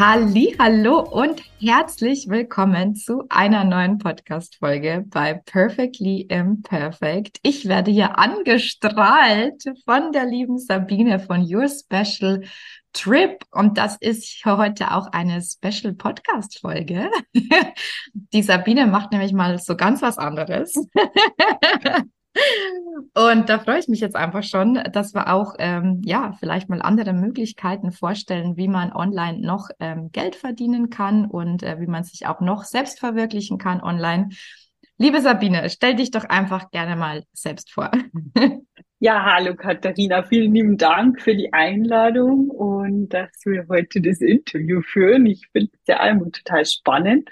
Halli, 0.00 0.56
hallo 0.58 1.00
und 1.00 1.42
herzlich 1.60 2.26
willkommen 2.30 2.94
zu 2.94 3.24
einer 3.28 3.64
neuen 3.64 3.98
Podcast 3.98 4.56
Folge 4.56 5.04
bei 5.06 5.34
Perfectly 5.34 6.22
Imperfect. 6.22 7.38
Ich 7.42 7.68
werde 7.68 7.90
hier 7.90 8.18
angestrahlt 8.18 9.62
von 9.84 10.10
der 10.12 10.24
lieben 10.24 10.56
Sabine 10.56 11.18
von 11.20 11.42
Your 11.42 11.68
Special 11.68 12.44
Trip 12.94 13.44
und 13.50 13.76
das 13.76 13.98
ist 14.00 14.42
heute 14.46 14.94
auch 14.94 15.08
eine 15.12 15.42
Special 15.42 15.92
Podcast 15.92 16.60
Folge. 16.60 17.10
Die 18.14 18.42
Sabine 18.42 18.86
macht 18.86 19.12
nämlich 19.12 19.34
mal 19.34 19.58
so 19.58 19.76
ganz 19.76 20.00
was 20.00 20.16
anderes. 20.16 20.82
Und 23.14 23.48
da 23.48 23.58
freue 23.58 23.80
ich 23.80 23.88
mich 23.88 24.00
jetzt 24.00 24.14
einfach 24.14 24.42
schon, 24.42 24.74
dass 24.92 25.14
wir 25.14 25.32
auch 25.32 25.54
ähm, 25.58 26.00
ja 26.04 26.32
vielleicht 26.38 26.68
mal 26.68 26.80
andere 26.80 27.12
Möglichkeiten 27.12 27.90
vorstellen, 27.90 28.56
wie 28.56 28.68
man 28.68 28.92
online 28.92 29.40
noch 29.40 29.68
ähm, 29.80 30.10
Geld 30.12 30.36
verdienen 30.36 30.90
kann 30.90 31.26
und 31.26 31.62
äh, 31.62 31.80
wie 31.80 31.86
man 31.86 32.04
sich 32.04 32.26
auch 32.26 32.40
noch 32.40 32.64
selbst 32.64 33.00
verwirklichen 33.00 33.58
kann 33.58 33.82
online. 33.82 34.28
Liebe 34.96 35.20
Sabine, 35.20 35.68
stell 35.70 35.96
dich 35.96 36.10
doch 36.10 36.24
einfach 36.24 36.70
gerne 36.70 36.94
mal 36.94 37.24
selbst 37.32 37.72
vor. 37.72 37.90
Ja, 39.02 39.24
hallo 39.24 39.56
Katharina, 39.56 40.22
vielen 40.22 40.52
lieben 40.52 40.76
Dank 40.76 41.22
für 41.22 41.34
die 41.34 41.54
Einladung 41.54 42.50
und 42.50 43.08
dass 43.08 43.30
wir 43.46 43.64
heute 43.70 44.02
das 44.02 44.20
Interview 44.20 44.82
führen. 44.82 45.24
Ich 45.24 45.48
finde 45.52 45.70
es 45.72 45.86
ja 45.86 46.00
einmal 46.00 46.30
total 46.30 46.66
spannend. 46.66 47.30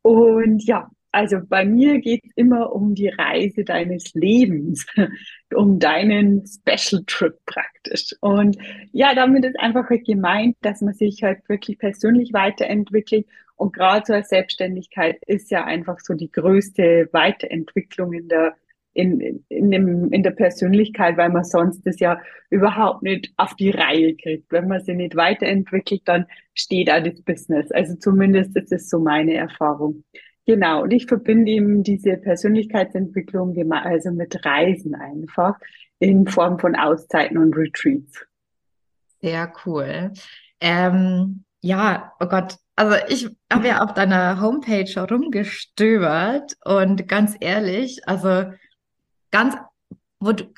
Und 0.00 0.64
ja, 0.64 0.88
also 1.14 1.38
bei 1.48 1.64
mir 1.64 2.00
geht 2.00 2.24
es 2.24 2.32
immer 2.34 2.72
um 2.72 2.94
die 2.94 3.08
Reise 3.08 3.64
deines 3.64 4.12
Lebens, 4.14 4.86
um 5.54 5.78
deinen 5.78 6.44
Special 6.46 7.04
Trip 7.06 7.38
praktisch. 7.46 8.14
Und 8.20 8.58
ja, 8.92 9.14
damit 9.14 9.44
ist 9.44 9.58
einfach 9.58 9.88
halt 9.88 10.04
gemeint, 10.04 10.56
dass 10.60 10.80
man 10.80 10.94
sich 10.94 11.22
halt 11.22 11.48
wirklich 11.48 11.78
persönlich 11.78 12.32
weiterentwickelt. 12.32 13.26
Und 13.56 13.72
gerade 13.72 14.04
so 14.04 14.12
eine 14.12 14.24
Selbstständigkeit 14.24 15.22
ist 15.26 15.50
ja 15.50 15.64
einfach 15.64 16.00
so 16.00 16.14
die 16.14 16.30
größte 16.30 17.08
Weiterentwicklung 17.12 18.12
in 18.12 18.28
der 18.28 18.54
in, 18.94 19.44
in, 19.48 19.70
dem, 19.70 20.12
in 20.12 20.22
der 20.22 20.30
Persönlichkeit, 20.30 21.16
weil 21.16 21.28
man 21.28 21.44
sonst 21.44 21.84
das 21.84 21.98
ja 21.98 22.20
überhaupt 22.48 23.02
nicht 23.02 23.32
auf 23.36 23.54
die 23.56 23.70
Reihe 23.70 24.14
kriegt. 24.16 24.50
Wenn 24.52 24.68
man 24.68 24.82
sie 24.82 24.94
nicht 24.94 25.16
weiterentwickelt, 25.16 26.02
dann 26.04 26.26
steht 26.54 26.88
da 26.88 27.00
das 27.00 27.20
Business. 27.22 27.72
Also 27.72 27.96
zumindest 27.96 28.56
ist 28.56 28.72
es 28.72 28.88
so 28.88 29.00
meine 29.00 29.34
Erfahrung. 29.34 30.04
Genau, 30.46 30.82
und 30.82 30.90
ich 30.92 31.06
verbinde 31.06 31.50
eben 31.52 31.82
diese 31.82 32.16
Persönlichkeitsentwicklung 32.18 33.56
also 33.72 34.10
mit 34.10 34.44
Reisen 34.44 34.94
einfach 34.94 35.58
in 35.98 36.26
Form 36.26 36.58
von 36.58 36.76
Auszeiten 36.76 37.38
und 37.38 37.56
Retreats. 37.56 38.26
Sehr 39.22 39.50
cool. 39.64 40.12
Ähm, 40.60 41.44
ja, 41.62 42.12
oh 42.20 42.26
Gott, 42.26 42.56
also 42.76 42.96
ich 43.08 43.28
habe 43.50 43.68
ja 43.68 43.82
auf 43.82 43.94
deiner 43.94 44.40
Homepage 44.40 45.00
rumgestöbert 45.00 46.56
und 46.64 47.08
ganz 47.08 47.36
ehrlich, 47.40 48.06
also 48.06 48.52
ganz, 49.30 49.56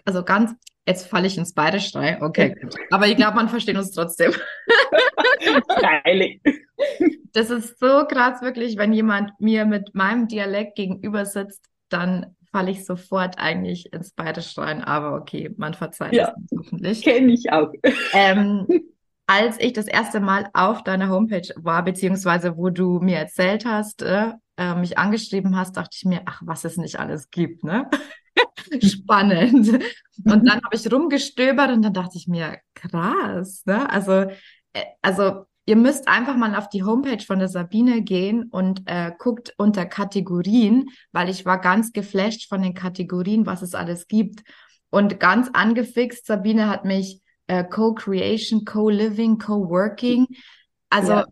also 0.04 0.24
ganz, 0.24 0.53
jetzt 0.86 1.08
falle 1.08 1.26
ich 1.26 1.36
ins 1.36 1.52
Bayerische 1.52 2.19
okay, 2.20 2.54
gut. 2.60 2.74
aber 2.91 3.06
ich 3.08 3.16
glaube, 3.16 3.36
man 3.36 3.48
versteht 3.48 3.76
uns 3.76 3.91
trotzdem. 3.91 4.32
Freilich. 5.78 6.41
Das 7.32 7.50
ist 7.50 7.78
so 7.78 8.04
krass, 8.06 8.41
wirklich, 8.42 8.76
wenn 8.76 8.92
jemand 8.92 9.32
mir 9.41 9.66
mit 9.66 9.94
meinem 9.94 10.28
Dialekt 10.28 10.76
gegenüber 10.76 11.26
sitzt, 11.26 11.66
dann 11.88 12.36
falle 12.50 12.70
ich 12.70 12.86
sofort 12.86 13.38
eigentlich 13.38 13.92
ins 13.92 14.12
Bayerische 14.12 14.62
rein. 14.62 14.82
Aber 14.82 15.16
okay, 15.16 15.52
man 15.56 15.74
verzeiht 15.74 16.14
ja, 16.14 16.34
es 16.50 16.58
hoffentlich. 16.58 17.03
Kenne 17.03 17.32
ich 17.32 17.53
auch. 17.53 17.70
Ähm, 18.14 18.66
als 19.26 19.60
ich 19.60 19.72
das 19.72 19.86
erste 19.86 20.20
Mal 20.20 20.48
auf 20.54 20.82
deiner 20.82 21.08
Homepage 21.10 21.48
war, 21.56 21.84
beziehungsweise 21.84 22.56
wo 22.56 22.70
du 22.70 23.00
mir 23.00 23.18
erzählt 23.18 23.66
hast, 23.66 24.03
äh, 24.03 24.32
äh 24.56 24.74
mich 24.74 24.97
angeschrieben 24.97 25.56
hast, 25.56 25.76
dachte 25.76 25.97
ich 25.97 26.04
mir, 26.04 26.22
ach, 26.24 26.41
was 26.44 26.64
es 26.64 26.76
nicht 26.76 26.98
alles 26.98 27.30
gibt, 27.30 27.64
ne? 27.64 27.91
Spannend. 28.82 29.69
Und 30.24 30.48
dann 30.48 30.62
habe 30.62 30.74
ich 30.74 30.92
rumgestöbert 30.92 31.70
und 31.70 31.82
dann 31.82 31.92
dachte 31.92 32.16
ich 32.16 32.28
mir, 32.28 32.58
krass, 32.74 33.62
ne? 33.66 33.88
Also, 33.91 34.30
äh, 34.72 34.84
also 35.02 35.47
ihr 35.66 35.76
müsst 35.76 36.08
einfach 36.08 36.36
mal 36.36 36.54
auf 36.54 36.69
die 36.69 36.84
Homepage 36.84 37.22
von 37.22 37.38
der 37.38 37.48
Sabine 37.48 38.02
gehen 38.02 38.44
und 38.44 38.82
äh, 38.86 39.12
guckt 39.19 39.52
unter 39.58 39.84
Kategorien, 39.84 40.91
weil 41.12 41.28
ich 41.28 41.44
war 41.44 41.60
ganz 41.60 41.92
geflasht 41.92 42.48
von 42.48 42.62
den 42.62 42.74
Kategorien, 42.74 43.47
was 43.47 43.62
es 43.62 43.74
alles 43.74 44.06
gibt. 44.06 44.42
Und 44.91 45.18
ganz 45.18 45.50
angefixt, 45.53 46.26
Sabine 46.26 46.68
hat 46.68 46.84
mich 46.84 47.20
äh, 47.48 47.64
Co-Creation, 47.64 48.64
Co-Living, 48.64 49.38
Co-Working. 49.38 50.26
Also 50.88 51.12
ja. 51.12 51.26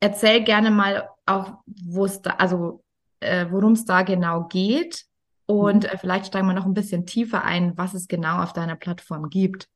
erzähl 0.00 0.42
gerne 0.42 0.70
mal 0.72 1.08
auch, 1.26 1.58
wo 1.66 2.04
es 2.04 2.20
da, 2.20 2.30
also 2.32 2.82
äh, 3.20 3.46
worum 3.50 3.72
es 3.72 3.84
da 3.84 4.02
genau 4.02 4.48
geht. 4.48 5.04
Und 5.50 5.82
mhm. 5.82 5.90
äh, 5.90 5.98
vielleicht 5.98 6.26
steigen 6.26 6.46
wir 6.46 6.54
noch 6.54 6.66
ein 6.66 6.74
bisschen 6.74 7.06
tiefer 7.06 7.44
ein, 7.44 7.72
was 7.76 7.94
es 7.94 8.06
genau 8.06 8.40
auf 8.40 8.52
deiner 8.52 8.76
Plattform 8.76 9.30
gibt. 9.30 9.68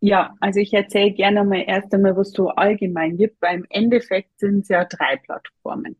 Ja, 0.00 0.34
also 0.38 0.60
ich 0.60 0.72
erzähle 0.74 1.12
gerne 1.12 1.44
mal 1.44 1.64
erst 1.66 1.92
einmal, 1.94 2.16
was 2.16 2.30
so 2.30 2.50
allgemein 2.50 3.16
gibt, 3.16 3.40
weil 3.40 3.56
im 3.56 3.66
Endeffekt 3.70 4.38
sind 4.38 4.60
es 4.60 4.68
ja 4.68 4.84
drei 4.84 5.16
Plattformen. 5.16 5.96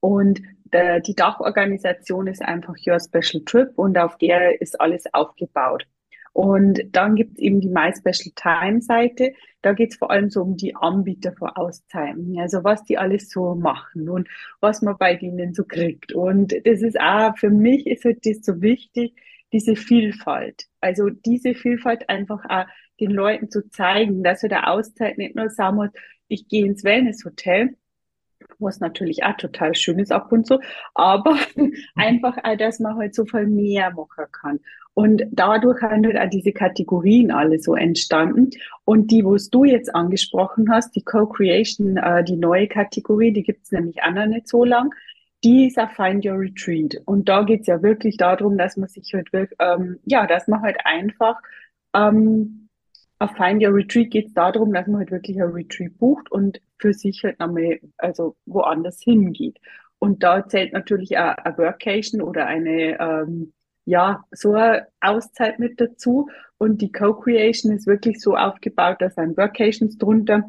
Und 0.00 0.42
der, 0.64 1.00
die 1.00 1.14
Dachorganisation 1.14 2.26
ist 2.26 2.42
einfach 2.42 2.74
Your 2.86 2.98
Special 3.00 3.42
Trip 3.44 3.70
und 3.76 3.96
auf 3.96 4.18
der 4.18 4.60
ist 4.60 4.78
alles 4.80 5.04
aufgebaut. 5.14 5.86
Und 6.32 6.80
dann 6.92 7.14
gibt 7.14 7.32
es 7.32 7.38
eben 7.38 7.60
die 7.60 7.68
My 7.68 7.92
Special 7.96 8.32
Time 8.34 8.82
Seite. 8.82 9.32
Da 9.62 9.72
geht 9.72 9.92
es 9.92 9.96
vor 9.98 10.10
allem 10.10 10.30
so 10.30 10.42
um 10.42 10.56
die 10.56 10.76
Anbieter 10.76 11.32
vor 11.32 11.58
Auszeiten. 11.58 12.38
Also 12.38 12.64
was 12.64 12.84
die 12.84 12.98
alles 12.98 13.30
so 13.30 13.54
machen 13.54 14.08
und 14.08 14.28
was 14.60 14.82
man 14.82 14.96
bei 14.98 15.16
denen 15.16 15.54
so 15.54 15.64
kriegt. 15.64 16.12
Und 16.12 16.54
das 16.64 16.82
ist 16.82 16.98
auch, 17.00 17.36
für 17.36 17.50
mich 17.50 17.86
ist 17.86 18.04
halt 18.04 18.24
das 18.24 18.44
so 18.44 18.60
wichtig, 18.62 19.14
diese 19.52 19.76
Vielfalt. 19.76 20.66
Also 20.80 21.10
diese 21.10 21.54
Vielfalt 21.54 22.08
einfach 22.08 22.44
auch 22.48 22.66
den 23.00 23.10
Leuten 23.10 23.50
zu 23.50 23.68
zeigen, 23.70 24.22
dass 24.22 24.42
wir 24.42 24.48
der 24.48 24.70
Auszeit 24.70 25.18
nicht 25.18 25.34
nur 25.34 25.50
sagen 25.50 25.76
muss, 25.76 25.90
ich 26.28 26.48
gehe 26.48 26.66
ins 26.66 26.84
Wellnesshotel, 26.84 27.76
was 28.58 28.80
natürlich 28.80 29.24
auch 29.24 29.36
total 29.36 29.74
schön 29.74 29.98
ist 29.98 30.12
ab 30.12 30.32
und 30.32 30.46
zu, 30.46 30.60
aber 30.94 31.36
einfach 31.96 32.36
auch, 32.42 32.56
dass 32.56 32.80
man 32.80 32.96
halt 32.96 33.14
so 33.14 33.24
viel 33.24 33.46
mehr 33.46 33.90
machen 33.90 34.26
kann. 34.32 34.60
Und 34.94 35.22
dadurch 35.30 35.80
haben 35.80 36.04
halt 36.04 36.18
auch 36.18 36.28
diese 36.28 36.50
Kategorien 36.50 37.30
alle 37.30 37.60
so 37.60 37.76
entstanden. 37.76 38.50
Und 38.84 39.12
die, 39.12 39.24
was 39.24 39.48
du 39.48 39.64
jetzt 39.64 39.94
angesprochen 39.94 40.72
hast, 40.72 40.96
die 40.96 41.04
Co-Creation, 41.04 41.98
äh, 41.98 42.24
die 42.24 42.36
neue 42.36 42.66
Kategorie, 42.66 43.32
die 43.32 43.44
gibt's 43.44 43.70
nämlich 43.70 44.02
auch 44.02 44.10
noch 44.10 44.26
nicht 44.26 44.48
so 44.48 44.64
lang, 44.64 44.92
die 45.44 45.68
ist 45.68 45.78
auch 45.78 45.90
Find 45.92 46.26
Your 46.26 46.40
Retreat. 46.40 47.00
Und 47.04 47.28
da 47.28 47.44
geht's 47.44 47.68
ja 47.68 47.80
wirklich 47.80 48.16
darum, 48.16 48.58
dass 48.58 48.76
man 48.76 48.88
sich 48.88 49.12
halt 49.14 49.32
wirklich, 49.32 49.56
ähm, 49.60 50.00
ja, 50.04 50.26
dass 50.26 50.48
man 50.48 50.62
halt 50.62 50.78
einfach 50.84 51.36
ähm, 51.94 52.68
auf 53.18 53.30
Find 53.36 53.62
Your 53.62 53.74
Retreat 53.74 54.10
geht 54.10 54.26
es 54.26 54.34
darum, 54.34 54.72
dass 54.72 54.86
man 54.86 54.98
halt 54.98 55.10
wirklich 55.10 55.40
ein 55.40 55.50
Retreat 55.50 55.96
bucht 55.98 56.30
und 56.32 56.60
für 56.78 56.92
sich 56.92 57.22
halt 57.24 57.38
nochmal, 57.38 57.80
also 57.96 58.36
woanders 58.46 59.00
hingeht. 59.02 59.58
Und 59.98 60.22
da 60.22 60.46
zählt 60.46 60.72
natürlich 60.72 61.18
auch 61.18 61.36
eine 61.36 61.58
Workation 61.58 62.22
oder 62.22 62.46
eine, 62.46 63.00
ähm, 63.00 63.52
ja, 63.84 64.24
so 64.30 64.52
eine 64.52 64.86
Auszeit 65.00 65.58
mit 65.58 65.80
dazu. 65.80 66.28
Und 66.58 66.80
die 66.82 66.92
Co-Creation 66.92 67.72
ist 67.72 67.86
wirklich 67.86 68.20
so 68.20 68.36
aufgebaut, 68.36 68.96
dass 69.00 69.18
ein 69.18 69.36
Workations 69.36 69.98
drunter, 69.98 70.48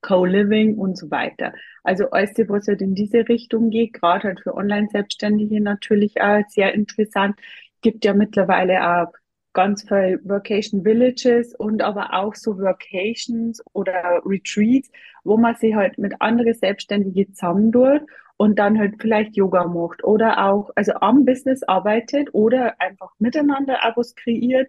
Co-Living 0.00 0.78
und 0.78 0.98
so 0.98 1.10
weiter. 1.10 1.52
Also 1.84 2.10
alles, 2.10 2.32
was 2.48 2.66
halt 2.66 2.82
in 2.82 2.94
diese 2.94 3.28
Richtung 3.28 3.70
geht, 3.70 3.92
gerade 3.94 4.24
halt 4.24 4.40
für 4.40 4.54
Online-Selbstständige 4.54 5.60
natürlich 5.60 6.20
auch 6.20 6.42
sehr 6.48 6.74
interessant. 6.74 7.36
Gibt 7.82 8.04
ja 8.04 8.14
mittlerweile 8.14 8.84
auch 8.84 9.12
ganz 9.52 9.82
viel 9.86 10.20
Vacation 10.24 10.84
Villages 10.84 11.54
und 11.54 11.82
aber 11.82 12.14
auch 12.14 12.34
so 12.34 12.58
Vacations 12.58 13.62
oder 13.72 14.22
Retreats, 14.24 14.90
wo 15.24 15.36
man 15.36 15.54
sich 15.56 15.74
halt 15.74 15.98
mit 15.98 16.20
anderen 16.20 16.54
Selbstständigen 16.54 17.34
zusammen 17.34 17.72
tut 17.72 18.02
und 18.36 18.58
dann 18.58 18.78
halt 18.78 18.94
vielleicht 19.00 19.36
Yoga 19.36 19.66
macht 19.66 20.02
oder 20.04 20.46
auch, 20.46 20.70
also 20.74 20.92
am 20.94 21.24
Business 21.24 21.62
arbeitet 21.62 22.28
oder 22.32 22.80
einfach 22.80 23.12
miteinander 23.18 23.84
Abos 23.84 24.14
kreiert 24.14 24.68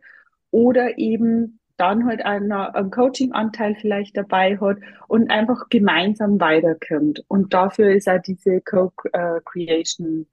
oder 0.51 0.97
eben 0.97 1.59
dann 1.77 2.05
halt 2.05 2.23
einen, 2.23 2.51
einen 2.51 2.91
Coaching-Anteil 2.91 3.75
vielleicht 3.75 4.15
dabei 4.15 4.57
hat 4.59 4.77
und 5.07 5.31
einfach 5.31 5.69
gemeinsam 5.69 6.39
weiterkommt. 6.39 7.23
Und 7.27 7.53
dafür 7.53 7.91
ist 7.93 8.07
auch 8.07 8.21
diese 8.21 8.61
Co-Creation 8.61 10.27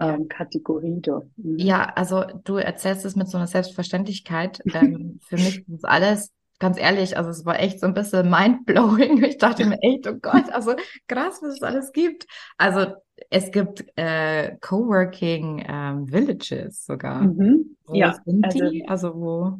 ähm, 0.00 0.28
Kategorie 0.28 1.00
da. 1.00 1.22
Mhm. 1.36 1.58
Ja, 1.58 1.84
also 1.94 2.24
du 2.44 2.56
erzählst 2.56 3.04
es 3.04 3.16
mit 3.16 3.28
so 3.28 3.36
einer 3.38 3.46
Selbstverständlichkeit. 3.46 4.62
Ähm, 4.72 5.20
für 5.28 5.36
mich 5.36 5.66
ist 5.68 5.84
alles 5.84 6.32
ganz 6.58 6.78
ehrlich, 6.78 7.16
also 7.16 7.30
es 7.30 7.44
war 7.44 7.58
echt 7.60 7.80
so 7.80 7.86
ein 7.86 7.94
bisschen 7.94 8.30
mindblowing. 8.30 9.22
Ich 9.24 9.38
dachte 9.38 9.64
mir 9.66 9.78
echt, 9.82 10.06
oh 10.06 10.14
Gott, 10.14 10.50
also 10.52 10.74
krass, 11.08 11.40
was 11.42 11.54
es 11.54 11.62
alles 11.62 11.92
gibt. 11.92 12.26
Also 12.56 12.94
es 13.30 13.50
gibt 13.50 13.84
äh, 13.96 14.56
Coworking 14.60 15.64
ähm, 15.68 16.06
Villages 16.10 16.84
sogar. 16.84 17.22
Mhm. 17.22 17.76
Wo 17.86 17.94
Ja, 17.94 18.14
sind 18.24 18.44
also 18.44 18.70
die? 18.70 18.86
Also 18.88 19.14
wo? 19.14 19.58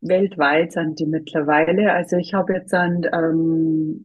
weltweit 0.00 0.72
sind 0.72 0.98
die 1.00 1.06
mittlerweile. 1.06 1.92
Also 1.92 2.16
ich 2.16 2.34
habe 2.34 2.52
jetzt 2.54 2.74
an, 2.74 3.06
ähm, 3.12 4.04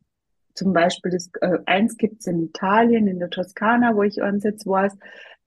zum 0.53 0.73
Beispiel 0.73 1.11
das, 1.11 1.29
äh, 1.41 1.59
eins 1.65 1.97
gibt's 1.97 2.27
in 2.27 2.43
Italien, 2.43 3.07
in 3.07 3.19
der 3.19 3.29
Toskana, 3.29 3.95
wo 3.95 4.03
ich 4.03 4.21
eins 4.21 4.43
jetzt 4.43 4.65
weiß. 4.65 4.97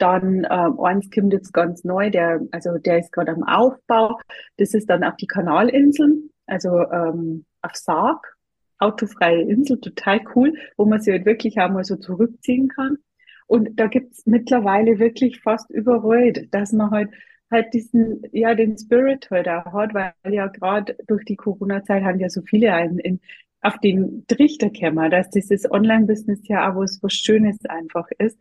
Dann 0.03 0.45
ähm, 0.51 0.81
eins 0.81 1.09
kommt 1.13 1.33
jetzt 1.33 1.53
ganz 1.53 1.85
neu, 1.85 2.11
der, 2.11 2.41
also 2.51 2.77
der 2.77 2.99
ist 2.99 3.13
gerade 3.13 3.31
am 3.31 3.45
Aufbau. 3.45 4.19
Das 4.57 4.75
ist 4.75 4.91
dann 4.91 5.05
auf 5.05 5.15
die 5.15 5.29
Kanalinseln, 5.29 6.31
also 6.47 6.81
ähm, 6.91 7.45
auf 7.61 7.77
Sarg, 7.77 8.37
autofreie 8.79 9.43
Insel, 9.43 9.79
total 9.81 10.21
cool, 10.35 10.55
wo 10.77 10.87
man 10.87 11.01
sich 11.01 11.13
halt 11.13 11.25
wirklich 11.25 11.61
auch 11.61 11.71
mal 11.71 11.85
so 11.85 11.95
zurückziehen 11.95 12.67
kann. 12.67 12.99
Und 13.47 13.79
da 13.79 13.87
gibt's 13.87 14.27
mittlerweile 14.27 14.99
wirklich 14.99 15.41
fast 15.41 15.71
überall, 15.71 16.33
dass 16.51 16.73
man 16.73 16.91
halt 16.91 17.11
halt 17.49 17.73
diesen, 17.73 18.23
ja, 18.33 18.57
den 18.57 18.77
Spirit 18.77 19.31
halt 19.31 19.47
auch 19.47 19.73
hat, 19.73 19.95
weil 19.95 20.15
ja 20.31 20.49
gerade 20.49 20.97
durch 21.07 21.25
die 21.27 21.37
Corona-Zeit 21.37 22.03
haben 22.03 22.19
ja 22.19 22.29
so 22.29 22.43
viele 22.43 22.73
einen 22.73 22.99
in, 22.99 23.21
auf 23.61 23.79
den 23.79 24.25
Trichter 24.27 24.71
gekommen, 24.71 25.13
dass 25.13 25.31
dieses 25.31 25.71
Online-Business 25.71 26.41
ja 26.49 26.69
auch 26.73 26.77
was, 26.77 27.01
was 27.03 27.13
Schönes 27.13 27.65
einfach 27.67 28.09
ist. 28.19 28.41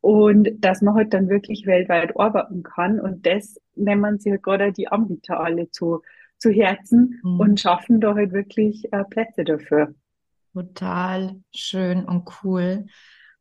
Und 0.00 0.48
dass 0.58 0.80
man 0.82 0.94
halt 0.94 1.12
dann 1.14 1.28
wirklich 1.28 1.66
weltweit 1.66 2.16
arbeiten 2.18 2.62
kann. 2.62 3.00
Und 3.00 3.26
das 3.26 3.60
nehmen 3.74 4.18
sich 4.18 4.32
halt 4.32 4.42
gerade 4.42 4.72
die 4.72 4.88
Anbieter 4.88 5.40
alle 5.40 5.70
zu, 5.70 6.02
zu 6.38 6.50
Herzen 6.50 7.20
Mhm. 7.22 7.40
und 7.40 7.60
schaffen 7.60 8.00
da 8.00 8.14
halt 8.14 8.32
wirklich 8.32 8.90
äh, 8.92 9.04
Plätze 9.04 9.44
dafür. 9.44 9.94
Total 10.54 11.40
schön 11.54 12.04
und 12.04 12.28
cool, 12.42 12.86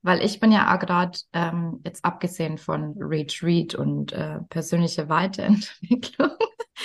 weil 0.04 0.24
ich 0.24 0.40
bin 0.40 0.52
ja 0.52 0.74
auch 0.76 0.80
gerade 0.80 1.18
ähm, 1.34 1.82
jetzt 1.84 2.06
abgesehen 2.06 2.58
von 2.60 2.94
Retreat 3.00 3.74
und 3.74 4.14
äh, 4.14 4.40
persönliche 4.50 5.10
Weiterentwicklung, 5.10 6.30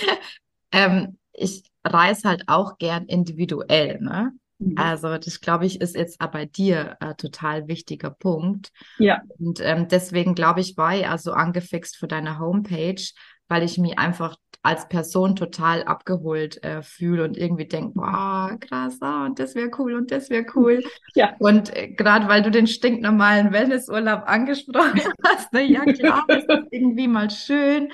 ähm, 0.72 1.18
ich 1.32 1.64
reise 1.84 2.28
halt 2.28 2.44
auch 2.46 2.78
gern 2.78 3.04
individuell, 3.06 4.00
ne? 4.00 4.32
Mhm. 4.58 4.74
Also 4.76 5.18
das 5.18 5.40
glaube 5.40 5.66
ich 5.66 5.80
ist 5.80 5.96
jetzt 5.96 6.18
bei 6.18 6.46
dir 6.46 6.96
äh, 7.00 7.14
total 7.14 7.68
wichtiger 7.68 8.10
Punkt. 8.10 8.70
Ja. 8.98 9.22
Und 9.38 9.60
ähm, 9.60 9.88
deswegen 9.88 10.34
glaube 10.34 10.60
ich, 10.60 10.76
war 10.76 10.94
ich 10.96 11.08
also 11.08 11.32
angefixt 11.32 11.96
für 11.96 12.08
deine 12.08 12.38
Homepage, 12.38 13.02
weil 13.48 13.62
ich 13.62 13.78
mich 13.78 13.98
einfach 13.98 14.36
als 14.64 14.88
Person 14.88 15.36
total 15.36 15.84
abgeholt 15.84 16.64
äh, 16.64 16.82
fühle 16.82 17.24
und 17.24 17.36
irgendwie 17.36 17.66
denke, 17.66 17.92
boah, 17.96 18.56
krass, 18.58 18.96
ah, 19.02 19.26
und 19.26 19.38
das 19.38 19.54
wäre 19.54 19.70
cool 19.78 19.94
und 19.94 20.10
das 20.10 20.30
wäre 20.30 20.46
cool. 20.54 20.82
Ja. 21.14 21.36
Und 21.38 21.74
äh, 21.76 21.88
gerade 21.88 22.26
weil 22.26 22.42
du 22.42 22.50
den 22.50 22.66
stinknormalen 22.66 23.52
Wellnessurlaub 23.52 24.22
angesprochen 24.26 25.00
hast, 25.24 25.52
ne, 25.52 25.62
ja 25.62 25.84
klar, 25.84 26.24
das 26.26 26.44
ist 26.44 26.68
irgendwie 26.72 27.06
mal 27.06 27.30
schön. 27.30 27.92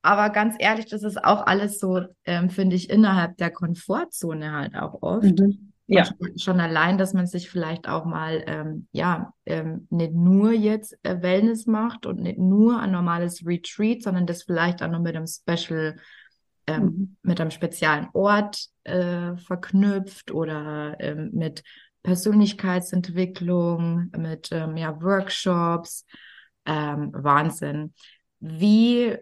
Aber 0.00 0.30
ganz 0.30 0.56
ehrlich, 0.58 0.86
das 0.86 1.02
ist 1.02 1.22
auch 1.22 1.46
alles 1.46 1.78
so, 1.78 2.00
ähm, 2.24 2.50
finde 2.50 2.76
ich, 2.76 2.88
innerhalb 2.88 3.36
der 3.36 3.50
Komfortzone 3.50 4.52
halt 4.52 4.74
auch 4.74 5.02
oft. 5.02 5.38
Mhm. 5.38 5.71
Ja. 5.86 6.08
Und 6.18 6.40
schon, 6.40 6.60
allein, 6.60 6.96
dass 6.96 7.12
man 7.12 7.26
sich 7.26 7.50
vielleicht 7.50 7.88
auch 7.88 8.04
mal, 8.04 8.42
ähm, 8.46 8.86
ja, 8.92 9.34
ähm, 9.46 9.86
nicht 9.90 10.14
nur 10.14 10.52
jetzt 10.52 10.96
äh, 11.02 11.20
Wellness 11.20 11.66
macht 11.66 12.06
und 12.06 12.20
nicht 12.20 12.38
nur 12.38 12.80
ein 12.80 12.92
normales 12.92 13.44
Retreat, 13.44 14.02
sondern 14.02 14.26
das 14.26 14.44
vielleicht 14.44 14.82
auch 14.82 14.88
noch 14.88 15.00
mit 15.00 15.16
einem 15.16 15.26
Special, 15.26 15.96
ähm, 16.66 16.84
Mhm. 16.84 17.16
mit 17.22 17.40
einem 17.40 17.50
speziellen 17.50 18.08
Ort 18.12 18.66
äh, 18.84 19.36
verknüpft 19.36 20.30
oder 20.30 20.96
ähm, 21.00 21.30
mit 21.32 21.64
Persönlichkeitsentwicklung, 22.04 24.10
mit 24.16 24.50
ähm, 24.52 24.76
ja, 24.76 25.00
Workshops. 25.02 26.06
Ähm, 26.64 27.10
Wahnsinn. 27.12 27.92
Wie, 28.38 29.16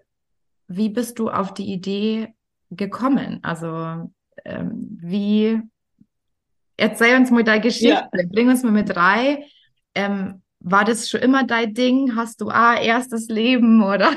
wie 0.68 0.90
bist 0.90 1.18
du 1.18 1.30
auf 1.30 1.54
die 1.54 1.72
Idee 1.72 2.34
gekommen? 2.70 3.40
Also, 3.42 4.10
wie 4.44 5.60
Erzähl 6.80 7.16
uns 7.16 7.30
mal 7.30 7.44
deine 7.44 7.60
Geschichte, 7.60 8.04
Ja. 8.04 8.10
bring 8.32 8.48
uns 8.48 8.62
mal 8.62 8.72
mit 8.72 8.96
rein. 8.96 9.38
Ähm, 9.94 10.42
war 10.60 10.84
das 10.84 11.08
schon 11.08 11.20
immer 11.20 11.44
dein 11.46 11.74
Ding? 11.74 12.16
Hast 12.16 12.40
du 12.40 12.48
ah, 12.50 12.76
erstes 12.80 13.28
Leben 13.28 13.82
oder? 13.82 14.16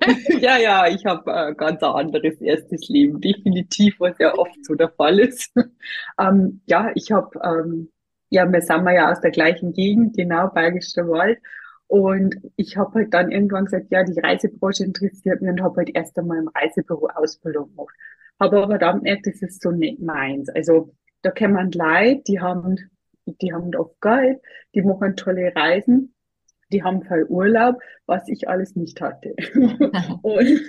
Ja, 0.40 0.56
ja, 0.58 0.86
ich 0.88 1.04
habe 1.06 1.32
ein 1.34 1.56
ganz 1.56 1.82
anderes 1.82 2.40
erstes 2.40 2.88
Leben, 2.88 3.20
definitiv, 3.20 3.96
was 4.00 4.16
ja 4.18 4.36
oft 4.36 4.64
so 4.64 4.74
der 4.74 4.90
Fall 4.90 5.18
ist. 5.20 5.52
Ähm, 6.20 6.62
ja, 6.66 6.90
ich 6.94 7.12
habe, 7.12 7.38
ähm, 7.44 7.90
ja, 8.30 8.50
wir 8.50 8.60
sind 8.60 8.86
ja 8.90 9.10
aus 9.12 9.20
der 9.20 9.30
gleichen 9.30 9.72
Gegend, 9.72 10.16
genau, 10.16 10.48
Bergischer 10.48 11.08
Wald. 11.08 11.38
Und 11.86 12.36
ich 12.56 12.76
habe 12.76 12.92
halt 13.00 13.14
dann 13.14 13.30
irgendwann 13.30 13.64
gesagt, 13.66 13.86
ja, 13.90 14.02
die 14.04 14.18
Reisebranche 14.20 14.84
interessiert 14.84 15.40
mich 15.42 15.50
und 15.50 15.62
habe 15.62 15.76
halt 15.78 15.90
erst 15.94 16.18
einmal 16.18 16.38
im 16.38 16.48
Reisebüro 16.48 17.08
Ausbildung 17.14 17.68
gemacht. 17.70 17.94
Habe 18.40 18.62
aber 18.62 18.78
dann 18.78 18.98
gemerkt, 18.98 19.26
das 19.26 19.40
ist 19.42 19.62
so 19.62 19.70
nicht 19.70 20.00
meins. 20.00 20.48
Also 20.50 20.94
da 21.22 21.30
kommen 21.30 21.72
Leute, 21.72 22.22
die 22.26 22.40
haben, 22.40 22.76
die 23.26 23.52
haben 23.52 23.74
oft 23.74 24.00
Geld, 24.00 24.40
die 24.74 24.82
machen 24.82 25.16
tolle 25.16 25.52
Reisen, 25.54 26.14
die 26.70 26.82
haben 26.82 27.02
viel 27.02 27.24
Urlaub, 27.28 27.80
was 28.06 28.28
ich 28.28 28.48
alles 28.48 28.76
nicht 28.76 29.00
hatte. 29.00 29.34
Und, 30.22 30.60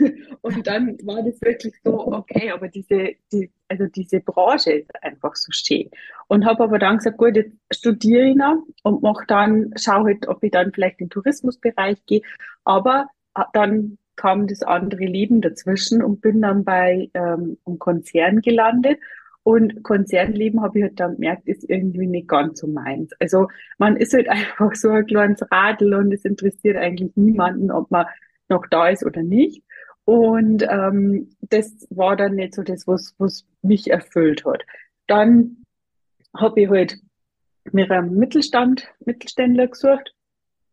und 0.42 0.68
dann 0.68 0.98
war 1.04 1.22
das 1.24 1.42
wirklich 1.42 1.74
so, 1.84 2.08
okay, 2.14 2.52
aber 2.52 2.70
diese, 2.70 3.16
die, 3.32 3.52
also 3.68 3.86
diese 3.88 4.22
Branche 4.22 4.72
ist 4.72 5.04
einfach 5.04 5.36
so 5.36 5.52
schön. 5.52 5.90
Und 6.28 6.46
habe 6.46 6.64
aber 6.64 6.80
dann 6.80 6.98
gesagt, 6.98 7.18
gut, 7.18 7.36
jetzt 7.36 7.56
studiere 7.72 8.30
ich 8.30 8.36
noch 8.36 8.64
und 8.84 9.02
mach 9.02 9.26
dann, 9.26 9.74
schau 9.76 10.06
halt, 10.06 10.28
ob 10.28 10.44
ich 10.44 10.52
dann 10.52 10.72
vielleicht 10.72 11.00
in 11.00 11.08
den 11.08 11.12
Tourismusbereich 11.12 12.06
gehe. 12.06 12.22
Aber 12.64 13.08
äh, 13.36 13.44
dann 13.54 13.98
kam 14.16 14.48
das 14.48 14.64
andere 14.64 15.06
Leben 15.06 15.42
dazwischen 15.42 16.04
und 16.04 16.22
bin 16.22 16.42
dann 16.42 16.64
bei 16.64 17.10
ähm, 17.14 17.58
einem 17.66 17.80
Konzern 17.80 18.42
gelandet. 18.42 19.00
Und 19.44 19.84
Konzernleben 19.84 20.62
habe 20.62 20.80
ich 20.80 20.84
halt 20.84 21.00
dann 21.00 21.16
gemerkt, 21.16 21.48
ist 21.48 21.68
irgendwie 21.70 22.08
nicht 22.08 22.28
ganz 22.28 22.60
so 22.60 22.68
meins. 22.68 23.12
Also 23.20 23.48
man 23.78 23.98
ist 23.98 24.14
halt 24.14 24.30
einfach 24.30 24.76
so 24.76 24.90
ein 24.90 25.06
kleines 25.06 25.42
Radl 25.52 25.94
und 25.94 26.14
es 26.14 26.26
interessiert 26.26 26.78
eigentlich 26.78 27.16
niemanden, 27.16 27.72
ob 27.72 27.90
man 27.92 28.06
noch 28.50 28.66
da 28.68 28.90
ist 28.90 29.06
oder 29.06 29.24
nicht. 29.24 29.64
Und 30.06 30.64
ähm, 30.68 31.30
das 31.42 31.88
war 31.92 32.16
dann 32.16 32.36
nicht 32.36 32.56
so 32.56 32.64
das, 32.64 32.88
was, 32.88 33.14
was 33.20 33.46
mich 33.62 33.92
erfüllt 33.92 34.44
hat. 34.44 34.64
Dann 35.08 35.58
habe 36.36 36.62
ich 36.62 36.70
halt 36.70 36.98
mir 37.72 37.90
einen 37.92 38.16
Mittelstand, 38.16 38.88
Mittelständler 39.06 39.68
gesucht 39.68 40.14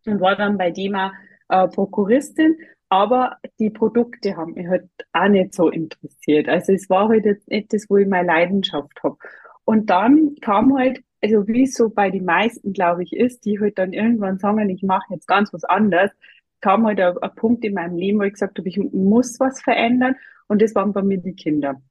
und 0.06 0.20
war 0.20 0.36
dann 0.36 0.56
bei 0.56 0.70
dem 0.70 0.94
auch 0.94 1.12
äh, 1.48 1.68
Prokuristin. 1.68 2.56
Aber 2.88 3.38
die 3.58 3.70
Produkte 3.70 4.36
haben 4.36 4.54
mich 4.54 4.68
halt 4.68 4.88
auch 5.12 5.28
nicht 5.28 5.54
so 5.54 5.70
interessiert. 5.70 6.48
Also 6.48 6.72
es 6.72 6.88
war 6.88 7.08
halt 7.08 7.24
jetzt 7.24 7.48
nicht 7.48 7.72
das, 7.72 7.86
wo 7.88 7.96
ich 7.96 8.06
meine 8.06 8.28
Leidenschaft 8.28 9.02
habe. 9.02 9.16
Und 9.64 9.90
dann 9.90 10.36
kam 10.40 10.76
halt, 10.78 11.02
also 11.22 11.48
wie 11.48 11.64
es 11.64 11.74
so 11.74 11.88
bei 11.88 12.10
den 12.10 12.24
meisten, 12.24 12.72
glaube 12.72 13.02
ich, 13.02 13.12
ist, 13.12 13.44
die 13.44 13.58
halt 13.58 13.78
dann 13.78 13.92
irgendwann 13.92 14.38
sagen, 14.38 14.70
ich 14.70 14.82
mache 14.82 15.14
jetzt 15.14 15.26
ganz 15.26 15.52
was 15.52 15.64
anderes, 15.64 16.12
kam 16.60 16.86
halt 16.86 17.00
ein, 17.00 17.18
ein 17.18 17.34
Punkt 17.34 17.64
in 17.64 17.74
meinem 17.74 17.96
Leben, 17.96 18.20
wo 18.20 18.22
ich 18.22 18.34
gesagt 18.34 18.58
habe, 18.58 18.68
ich 18.68 18.78
muss 18.78 19.40
was 19.40 19.60
verändern. 19.60 20.14
Und 20.46 20.62
das 20.62 20.74
waren 20.76 20.92
bei 20.92 21.02
mir 21.02 21.18
die 21.18 21.34
Kinder. 21.34 21.82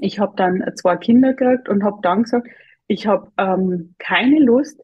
Ich 0.00 0.18
habe 0.18 0.34
dann 0.36 0.64
zwei 0.74 0.96
Kinder 0.96 1.34
gekriegt 1.34 1.68
und 1.68 1.84
habe 1.84 2.00
dann 2.02 2.24
gesagt, 2.24 2.48
ich 2.88 3.06
habe 3.06 3.30
ähm, 3.36 3.94
keine 3.98 4.40
Lust, 4.40 4.82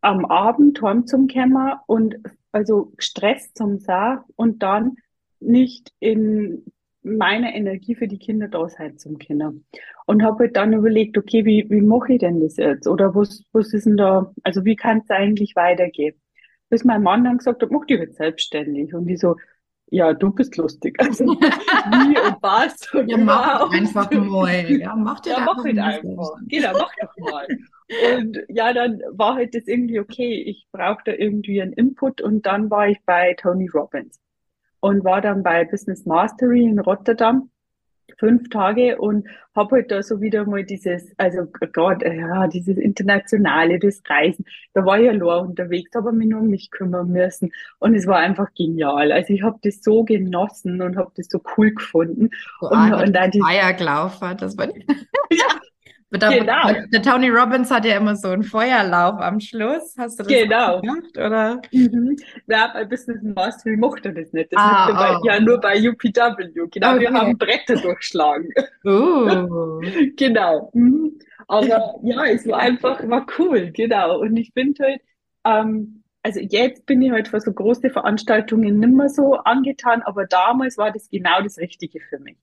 am 0.00 0.24
Abend 0.24 0.82
heim 0.82 1.06
zum 1.06 1.28
kommen 1.28 1.74
und 1.86 2.16
also 2.52 2.92
gestresst 2.96 3.56
zum 3.56 3.78
Sa 3.78 4.24
und 4.36 4.62
dann 4.62 4.96
nicht 5.40 5.92
in 5.98 6.64
meiner 7.02 7.54
Energie 7.54 7.94
für 7.94 8.06
die 8.06 8.18
Kinder 8.18 8.48
da 8.48 8.68
sein 8.68 8.96
zum 8.98 9.18
Kinder. 9.18 9.52
Und 10.06 10.22
habe 10.22 10.44
halt 10.44 10.56
dann 10.56 10.72
überlegt, 10.72 11.18
okay, 11.18 11.44
wie, 11.44 11.68
wie 11.68 11.80
mache 11.80 12.14
ich 12.14 12.20
denn 12.20 12.40
das 12.40 12.56
jetzt? 12.56 12.86
Oder 12.86 13.14
was, 13.14 13.42
was 13.52 13.72
ist 13.72 13.86
denn 13.86 13.96
da, 13.96 14.32
also 14.42 14.64
wie 14.64 14.76
kann 14.76 14.98
es 14.98 15.10
eigentlich 15.10 15.56
weitergehen? 15.56 16.14
Bis 16.68 16.84
mein 16.84 17.02
Mann 17.02 17.24
dann 17.24 17.38
gesagt 17.38 17.62
hat, 17.62 17.70
mach 17.70 17.86
dich 17.86 17.98
jetzt 17.98 18.16
selbstständig. 18.16 18.94
Und 18.94 19.08
ich 19.08 19.18
so, 19.18 19.36
ja, 19.92 20.12
du 20.14 20.30
bist 20.32 20.56
lustig. 20.56 20.98
Also 21.00 21.24
wie 21.84 22.18
und 22.18 22.42
was 22.42 22.92
und 22.94 23.10
Ja, 23.10 23.16
mach 23.18 23.46
überhaupt. 23.46 23.72
einfach 23.72 24.10
mal. 24.12 24.80
Ja, 24.80 24.96
mach 24.96 25.20
dir 25.20 25.30
Ja, 25.32 25.40
mach 25.40 25.64
halt 25.64 25.76
mal 25.76 25.84
einfach. 25.84 26.36
Genau, 26.48 26.74
mach 26.76 26.94
doch 27.00 27.16
mal. 27.18 27.48
Und 27.88 28.38
ja, 28.48 28.72
dann 28.72 29.00
war 29.12 29.34
halt 29.34 29.54
das 29.54 29.66
irgendwie 29.68 30.00
okay. 30.00 30.42
Ich 30.42 30.66
brauchte 30.72 31.12
irgendwie 31.12 31.60
einen 31.62 31.72
Input 31.74 32.20
und 32.22 32.46
dann 32.46 32.70
war 32.70 32.88
ich 32.88 32.98
bei 33.04 33.34
Tony 33.34 33.68
Robbins 33.68 34.20
und 34.80 35.04
war 35.04 35.22
dann 35.22 35.44
bei 35.44 35.64
Business 35.66 36.06
Mastery 36.06 36.64
in 36.64 36.80
Rotterdam 36.80 37.50
fünf 38.18 38.48
Tage 38.50 38.98
und 38.98 39.26
habe 39.54 39.76
halt 39.76 39.90
da 39.90 40.02
so 40.02 40.20
wieder 40.20 40.46
mal 40.46 40.64
dieses, 40.64 41.12
also 41.18 41.46
gerade 41.46 42.14
ja, 42.14 42.46
dieses 42.46 42.76
Internationale, 42.76 43.78
das 43.78 44.02
Reisen. 44.08 44.44
Da 44.72 44.84
war 44.84 44.98
ich 44.98 45.06
ja 45.06 45.12
nur 45.12 45.40
unterwegs, 45.40 45.90
habe 45.94 46.12
mich 46.12 46.28
nur 46.28 46.40
um 46.40 46.48
mich 46.48 46.70
kümmern 46.70 47.08
müssen 47.08 47.52
und 47.78 47.94
es 47.94 48.06
war 48.06 48.18
einfach 48.18 48.48
genial. 48.54 49.12
Also 49.12 49.32
ich 49.32 49.42
habe 49.42 49.58
das 49.62 49.82
so 49.82 50.04
genossen 50.04 50.80
und 50.80 50.96
habe 50.96 51.12
das 51.16 51.26
so 51.28 51.40
cool 51.56 51.72
gefunden. 51.72 52.30
So 52.60 52.70
und, 52.70 52.94
und 52.94 53.12
dann 53.12 53.30
die 53.30 53.40
Feier 53.40 53.72
gelaufen, 53.74 54.36
das 54.38 54.56
war 54.56 54.68
ja. 55.30 55.60
Der, 56.14 56.38
genau. 56.38 56.86
Der 56.92 57.02
Tony 57.02 57.30
Robbins 57.30 57.70
hat 57.70 57.86
ja 57.86 57.96
immer 57.96 58.16
so 58.16 58.28
einen 58.28 58.42
Feuerlauf 58.42 59.18
am 59.18 59.40
Schluss. 59.40 59.94
Hast 59.96 60.18
du 60.18 60.24
das 60.24 60.32
genau. 60.32 60.80
gemacht, 60.82 61.16
oder? 61.16 61.62
Mhm. 61.72 62.16
Ja, 62.46 62.70
bei 62.72 62.84
Business 62.84 63.22
Mastery 63.22 63.76
mochte 63.78 64.10
er 64.10 64.14
das 64.16 64.32
nicht. 64.32 64.52
Das 64.52 64.60
ah, 64.60 64.88
oh. 64.90 65.22
bei, 65.22 65.32
ja 65.32 65.40
nur 65.40 65.58
bei 65.58 65.78
UPW. 65.78 66.68
Genau, 66.70 66.92
okay. 66.92 67.00
wir 67.00 67.12
haben 67.12 67.38
Bretter 67.38 67.76
durchschlagen. 67.76 68.48
Uh. 68.84 69.80
genau. 70.16 70.70
Mhm. 70.74 71.16
Aber 71.46 71.94
ja, 72.02 72.24
es 72.26 72.46
war 72.48 72.58
einfach, 72.58 73.08
war 73.08 73.26
cool, 73.38 73.70
genau. 73.72 74.20
Und 74.20 74.36
ich 74.36 74.50
finde 74.52 74.82
halt, 74.82 75.00
ähm, 75.44 76.02
also 76.22 76.40
jetzt 76.40 76.84
bin 76.86 77.00
ich 77.00 77.12
halt 77.12 77.28
für 77.28 77.40
so 77.40 77.52
große 77.52 77.90
Veranstaltungen 77.90 78.80
nicht 78.80 78.92
mehr 78.92 79.08
so 79.08 79.34
angetan, 79.34 80.02
aber 80.02 80.26
damals 80.26 80.78
war 80.78 80.90
das 80.90 81.08
genau 81.10 81.40
das 81.42 81.58
Richtige 81.58 82.00
für 82.00 82.18
mich 82.18 82.36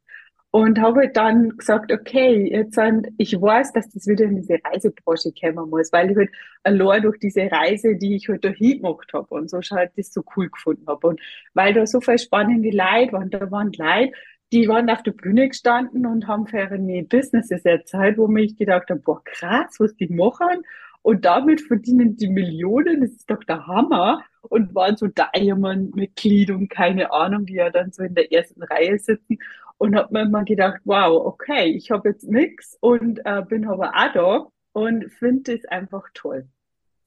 und 0.51 0.79
habe 0.79 1.09
dann 1.09 1.57
gesagt, 1.57 1.91
okay, 1.91 2.49
jetzt 2.51 2.73
sind, 2.73 3.07
ich 3.17 3.39
weiß, 3.39 3.71
dass 3.73 3.89
das 3.89 4.07
wieder 4.07 4.25
in 4.25 4.37
diese 4.37 4.57
Reisebranche 4.63 5.31
kommen 5.39 5.69
muss, 5.69 5.91
weil 5.93 6.09
ich 6.09 6.17
halt 6.17 6.31
allein 6.63 7.03
durch 7.03 7.19
diese 7.19 7.51
Reise, 7.51 7.95
die 7.95 8.15
ich 8.15 8.27
halt 8.29 8.43
da 8.43 8.49
hingemacht 8.49 9.13
habe 9.13 9.27
und 9.29 9.49
so 9.49 9.59
halt 9.59 9.91
das 9.95 10.11
so 10.11 10.23
cool 10.35 10.49
gefunden 10.49 10.87
habe. 10.87 11.07
Und 11.07 11.21
weil 11.53 11.73
da 11.73 11.85
so 11.85 12.01
viele 12.01 12.17
spannende 12.17 12.71
Leute 12.71 13.13
waren, 13.13 13.29
da 13.29 13.51
waren 13.51 13.71
Leute, 13.73 14.11
die 14.51 14.67
waren 14.67 14.89
auf 14.89 15.03
der 15.03 15.11
Bühne 15.11 15.49
gestanden 15.49 16.07
und 16.07 16.27
haben 16.27 16.47
für 16.47 16.57
ihre 16.57 17.03
Businesses 17.03 17.63
erzählt, 17.65 18.17
wo 18.17 18.27
mich 18.27 18.57
gedacht 18.57 18.89
habe, 18.89 18.99
boah, 19.01 19.23
krass, 19.23 19.75
was 19.77 19.95
die 19.95 20.07
machen. 20.07 20.63
Und 21.03 21.25
damit 21.25 21.61
verdienen 21.61 22.17
die 22.17 22.27
Millionen, 22.27 23.01
das 23.01 23.11
ist 23.11 23.29
doch 23.29 23.43
der 23.43 23.67
Hammer. 23.67 24.23
Und 24.41 24.73
waren 24.73 24.97
so 24.97 25.07
Diamond-Mitglied 25.07 26.49
und 26.49 26.69
keine 26.69 27.11
Ahnung, 27.11 27.45
die 27.45 27.55
ja 27.55 27.69
dann 27.69 27.91
so 27.91 28.03
in 28.03 28.15
der 28.15 28.31
ersten 28.31 28.63
Reihe 28.63 28.97
sitzen 28.97 29.37
und 29.79 29.95
habe 29.95 30.13
mir 30.13 30.29
mal 30.29 30.45
gedacht, 30.45 30.81
wow, 30.83 31.25
okay, 31.25 31.65
ich 31.71 31.89
habe 31.89 32.09
jetzt 32.09 32.29
nichts 32.29 32.77
und 32.81 33.21
äh, 33.25 33.41
bin 33.47 33.65
aber 33.65 33.93
auch 33.95 34.13
da 34.13 34.47
und 34.73 35.11
finde 35.11 35.55
das 35.55 35.65
einfach 35.65 36.03
toll. 36.13 36.47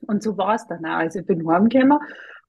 Und 0.01 0.23
so 0.23 0.37
war 0.37 0.55
es 0.57 0.67
dann 0.67 0.85
auch. 0.85 0.97
Also 0.97 1.21
ich 1.21 1.27
bin 1.27 1.47
heimgekommen 1.49 1.99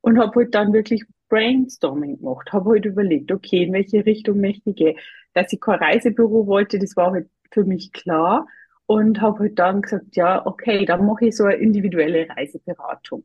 und 0.01 0.17
habe 0.17 0.39
halt 0.39 0.55
dann 0.55 0.73
wirklich 0.73 1.03
Brainstorming 1.29 2.19
gemacht, 2.19 2.53
habe 2.53 2.71
halt 2.71 2.85
überlegt, 2.85 3.31
okay, 3.31 3.63
in 3.63 3.73
welche 3.73 4.05
Richtung 4.05 4.39
möchte 4.39 4.69
ich 4.69 4.75
gehen. 4.77 4.97
Dass 5.33 5.51
ich 5.51 5.59
kein 5.59 5.79
Reisebüro 5.79 6.47
wollte, 6.47 6.79
das 6.79 6.95
war 6.95 7.11
halt 7.11 7.29
für 7.51 7.65
mich 7.65 7.91
klar 7.91 8.47
und 8.85 9.19
habe 9.21 9.39
halt 9.39 9.59
dann 9.59 9.81
gesagt, 9.81 10.15
ja, 10.15 10.45
okay, 10.45 10.85
dann 10.85 11.05
mache 11.05 11.25
ich 11.25 11.35
so 11.35 11.43
eine 11.43 11.55
individuelle 11.55 12.27
Reiseberatung. 12.29 13.23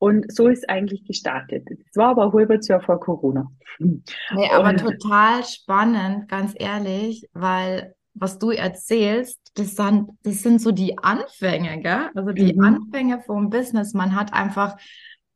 Und 0.00 0.32
so 0.34 0.48
ist 0.48 0.66
eigentlich 0.70 1.04
gestartet. 1.04 1.68
Es 1.90 1.94
war 1.94 2.08
aber 2.12 2.32
halbes 2.32 2.66
Jahr 2.68 2.80
vor 2.80 2.98
Corona. 2.98 3.52
Nee, 3.78 4.00
aber 4.50 4.70
und, 4.70 4.80
total 4.80 5.44
spannend, 5.44 6.26
ganz 6.26 6.54
ehrlich, 6.56 7.28
weil 7.34 7.94
was 8.14 8.38
du 8.38 8.50
erzählst, 8.50 9.38
das 9.56 9.76
sind, 9.76 10.08
das 10.22 10.42
sind 10.42 10.62
so 10.62 10.72
die 10.72 10.96
Anfänge, 10.98 11.82
gell? 11.82 12.08
Also 12.14 12.32
die 12.32 12.54
mhm. 12.54 12.64
Anfänge 12.64 13.20
vom 13.20 13.50
Business. 13.50 13.92
Man 13.92 14.16
hat 14.16 14.32
einfach, 14.32 14.78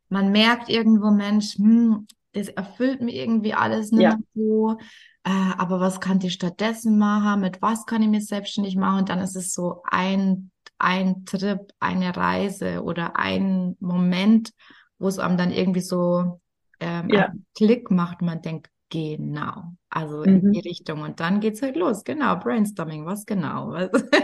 man 0.09 0.33
merkt 0.33 0.71
irgendwo, 0.71 1.11
Mensch, 1.11 1.57
hm, 1.59 2.07
das 2.33 2.49
erfüllt 2.49 3.03
mir 3.03 3.13
irgendwie 3.15 3.53
alles 3.53 3.93
nicht 3.93 4.03
ja. 4.03 4.19
so. 4.35 4.79
Äh, 5.25 5.53
aber 5.59 5.79
was 5.79 6.01
kann 6.01 6.21
ich 6.23 6.33
stattdessen 6.33 6.97
machen? 6.97 7.43
Mit 7.43 7.61
was 7.61 7.85
kann 7.85 8.01
ich 8.01 8.09
mich 8.09 8.27
selbstständig 8.27 8.77
machen? 8.77 9.01
Und 9.01 9.09
dann 9.11 9.19
ist 9.19 9.37
es 9.37 9.53
so 9.53 9.83
ein 9.85 10.51
ein 10.85 11.25
Trip, 11.25 11.61
eine 11.81 12.15
Reise 12.15 12.83
oder 12.83 13.17
ein 13.17 13.77
Moment, 13.81 14.51
wo 14.99 15.09
es 15.09 15.19
einem 15.19 15.39
dann 15.39 15.51
irgendwie 15.51 15.81
so 15.81 16.41
ähm, 16.79 17.09
ja. 17.09 17.33
Klick 17.57 17.91
macht 17.91 18.21
und 18.21 18.27
man 18.27 18.43
denkt, 18.43 18.69
genau, 18.91 19.73
also 19.89 20.23
in 20.23 20.43
mhm. 20.43 20.53
die 20.53 20.61
Richtung. 20.61 21.01
Und 21.01 21.21
dann 21.21 21.41
geht 21.41 21.55
es 21.55 21.63
halt 21.63 21.77
los, 21.77 22.05
genau, 22.05 22.37
Brainstorming, 22.37 23.07
was 23.07 23.25
genau? 23.25 23.75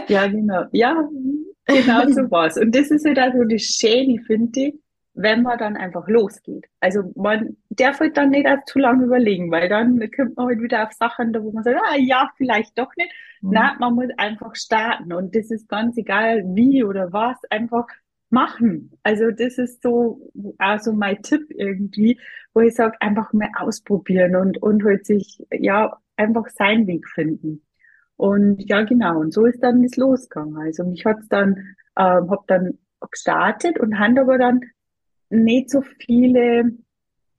ja, 0.07 0.27
genau, 0.27 0.65
ja, 0.71 0.95
genau 1.65 2.07
so 2.07 2.29
was. 2.29 2.57
Und 2.57 2.75
das 2.75 2.91
ist 2.91 3.05
halt 3.05 3.17
also 3.17 3.43
das 3.43 3.63
Schöne, 3.63 4.21
finde 4.27 4.59
ich, 4.61 4.75
wenn 5.21 5.41
man 5.43 5.57
dann 5.57 5.77
einfach 5.77 6.07
losgeht. 6.07 6.67
Also 6.79 7.11
man 7.15 7.57
darf 7.69 7.99
halt 7.99 8.17
dann 8.17 8.29
nicht 8.29 8.47
zu 8.65 8.79
lange 8.79 9.05
überlegen, 9.05 9.51
weil 9.51 9.69
dann 9.69 9.99
kommt 10.15 10.37
man 10.37 10.47
halt 10.47 10.61
wieder 10.61 10.83
auf 10.83 10.93
Sachen, 10.93 11.33
wo 11.41 11.51
man 11.51 11.63
sagt, 11.63 11.77
ah 11.77 11.97
ja, 11.97 12.29
vielleicht 12.37 12.77
doch 12.77 12.91
nicht. 12.97 13.11
Mhm. 13.41 13.51
Na, 13.53 13.75
man 13.79 13.95
muss 13.95 14.09
einfach 14.17 14.55
starten 14.55 15.13
und 15.13 15.35
das 15.35 15.51
ist 15.51 15.67
ganz 15.67 15.97
egal 15.97 16.43
wie 16.55 16.83
oder 16.83 17.11
was, 17.13 17.37
einfach 17.49 17.87
machen. 18.29 18.91
Also 19.03 19.31
das 19.31 19.57
ist 19.57 19.83
so 19.83 20.31
also 20.57 20.93
mein 20.93 21.21
Tipp 21.21 21.43
irgendwie, 21.49 22.19
wo 22.53 22.61
ich 22.61 22.75
sage, 22.75 22.97
einfach 23.01 23.33
mal 23.33 23.49
ausprobieren 23.57 24.35
und 24.35 24.61
und 24.61 24.83
halt 24.83 25.05
sich 25.05 25.43
ja 25.51 25.97
einfach 26.15 26.47
seinen 26.49 26.87
Weg 26.87 27.07
finden. 27.07 27.63
Und 28.15 28.59
ja 28.69 28.83
genau, 28.83 29.19
und 29.19 29.33
so 29.33 29.45
ist 29.45 29.61
dann 29.63 29.81
das 29.83 29.95
losgegangen. 29.97 30.57
Also 30.57 30.83
mich 30.85 31.05
hat's 31.05 31.27
dann 31.27 31.75
ähm, 31.97 32.29
hab 32.29 32.47
dann 32.47 32.77
gestartet 33.09 33.79
und 33.79 33.99
haben 33.99 34.17
aber 34.19 34.37
dann 34.37 34.61
nicht 35.31 35.69
so 35.69 35.81
viele 35.81 36.71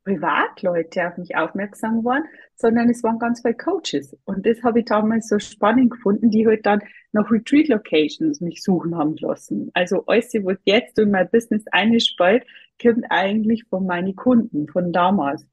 Privatleute 0.04 1.06
auf 1.06 1.16
mich 1.16 1.36
aufmerksam 1.36 2.04
waren, 2.04 2.24
sondern 2.56 2.90
es 2.90 3.02
waren 3.02 3.18
ganz 3.18 3.40
viele 3.40 3.54
Coaches. 3.54 4.16
Und 4.24 4.46
das 4.46 4.62
habe 4.62 4.80
ich 4.80 4.86
damals 4.86 5.28
so 5.28 5.38
spannend 5.38 5.90
gefunden, 5.90 6.30
die 6.30 6.46
halt 6.46 6.66
dann 6.66 6.82
nach 7.12 7.30
Retreat 7.30 7.68
Locations 7.68 8.40
mich 8.40 8.62
suchen 8.62 8.96
haben 8.96 9.16
lassen. 9.18 9.70
Also 9.74 10.04
alles, 10.06 10.32
was 10.42 10.58
jetzt 10.64 10.98
in 10.98 11.10
mein 11.10 11.28
Business 11.30 11.64
einspielt, 11.70 12.44
kommt 12.82 13.04
eigentlich 13.10 13.64
von 13.68 13.86
meinen 13.86 14.16
Kunden, 14.16 14.66
von 14.68 14.92
damals. 14.92 15.46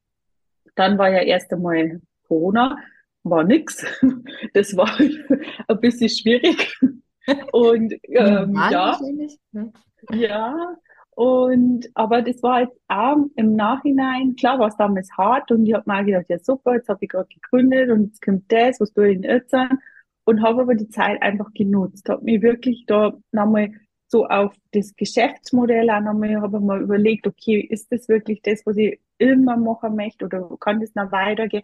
Dann 0.76 0.98
war 0.98 1.10
ja 1.10 1.22
erst 1.22 1.54
einmal 1.54 2.02
Corona, 2.28 2.78
war 3.24 3.44
nix. 3.44 3.86
Das 4.54 4.76
war 4.76 4.90
ein 5.68 5.80
bisschen 5.80 6.10
schwierig. 6.10 6.80
Und 7.52 7.94
ähm, 8.08 8.56
ja, 8.72 9.00
ja, 10.12 10.76
und, 11.20 11.90
aber 11.96 12.22
das 12.22 12.42
war 12.44 12.62
jetzt 12.62 12.80
auch 12.88 13.18
im 13.36 13.54
Nachhinein, 13.58 14.38
klar 14.38 14.58
war 14.58 14.70
es 14.70 14.78
damals 14.78 15.12
hart 15.18 15.52
und 15.52 15.66
ich 15.66 15.74
habe 15.74 15.84
mir 15.86 16.06
gedacht, 16.06 16.28
ja 16.30 16.40
super, 16.40 16.76
jetzt 16.76 16.88
habe 16.88 17.00
ich 17.02 17.10
gerade 17.10 17.28
gegründet 17.28 17.90
und 17.90 18.06
jetzt 18.06 18.22
kommt 18.22 18.50
das, 18.50 18.80
was 18.80 18.94
du 18.94 19.02
in 19.02 19.24
Irrtern 19.24 19.80
und 20.24 20.42
habe 20.42 20.62
aber 20.62 20.76
die 20.76 20.88
Zeit 20.88 21.22
einfach 21.22 21.54
genutzt, 21.54 22.08
habe 22.08 22.24
mir 22.24 22.42
wirklich 22.42 22.86
da 22.88 23.18
nochmal 23.34 23.74
so 24.08 24.28
auf 24.28 24.56
das 24.72 24.96
Geschäftsmodell 24.96 25.90
auch 25.90 26.00
nochmal, 26.00 26.40
habe 26.40 26.62
mal 26.62 26.82
überlegt, 26.82 27.28
okay, 27.28 27.60
ist 27.70 27.92
das 27.92 28.08
wirklich 28.08 28.42
das, 28.42 28.66
was 28.66 28.78
ich 28.78 29.02
immer 29.18 29.58
machen 29.58 29.98
möchte 29.98 30.24
oder 30.24 30.50
kann 30.58 30.80
das 30.80 30.96
noch 30.96 31.12
weitergehen? 31.12 31.64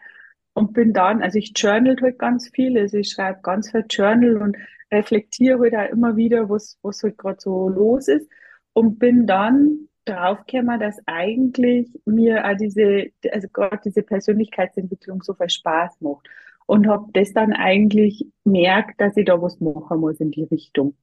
Und 0.53 0.73
bin 0.73 0.91
dann, 0.91 1.23
also 1.23 1.39
ich 1.39 1.53
journal 1.55 1.95
halt 2.01 2.19
ganz 2.19 2.49
viel, 2.49 2.77
also 2.77 2.97
ich 2.97 3.09
schreibe 3.09 3.39
ganz 3.41 3.71
viel 3.71 3.85
Journal 3.89 4.35
und 4.35 4.57
reflektiere 4.91 5.59
halt 5.59 5.75
auch 5.75 5.93
immer 5.93 6.17
wieder, 6.17 6.49
was, 6.49 6.77
was 6.81 7.01
halt 7.03 7.17
gerade 7.17 7.39
so 7.39 7.69
los 7.69 8.09
ist 8.09 8.29
und 8.75 8.99
bin 8.99 9.25
dann 9.25 9.87
draufgekommen, 10.03 10.79
dass 10.79 10.99
eigentlich 11.07 11.89
mir 12.05 12.45
auch 12.45 12.57
diese, 12.57 13.07
also 13.31 13.47
gerade 13.47 13.79
diese 13.83 14.03
Persönlichkeitsentwicklung 14.03 15.23
so 15.23 15.33
viel 15.33 15.49
Spaß 15.49 16.01
macht. 16.01 16.27
Und 16.67 16.87
habe 16.87 17.05
das 17.13 17.31
dann 17.31 17.53
eigentlich 17.53 18.27
merkt, 18.43 18.99
dass 18.99 19.15
ich 19.17 19.25
da 19.25 19.41
was 19.41 19.59
machen 19.59 19.99
muss 19.99 20.19
in 20.19 20.31
die 20.31 20.43
Richtung. 20.43 20.95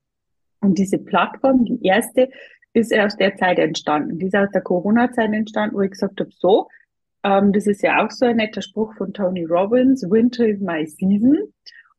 Und 0.61 0.77
diese 0.77 0.99
Plattform, 0.99 1.65
die 1.65 1.85
erste, 1.85 2.31
ist 2.73 2.93
aus 2.95 3.17
der 3.17 3.37
Zeit 3.37 3.59
entstanden. 3.59 4.19
Die 4.19 4.27
ist 4.27 4.37
aus 4.37 4.51
der 4.53 4.63
Corona-Zeit 4.63 5.33
entstanden, 5.33 5.77
wo 5.77 5.81
ich 5.81 5.93
gesagt 5.93 6.21
habe, 6.21 6.31
so, 6.33 6.69
ähm, 7.23 7.53
das 7.53 7.67
ist 7.67 7.83
ja 7.83 8.05
auch 8.05 8.11
so 8.11 8.27
ein 8.27 8.37
netter 8.37 8.63
Spruch 8.63 8.95
von 8.95 9.13
Tony 9.13 9.45
Robbins, 9.45 10.03
Winter 10.11 10.47
is 10.47 10.61
my 10.61 10.85
season 10.87 11.53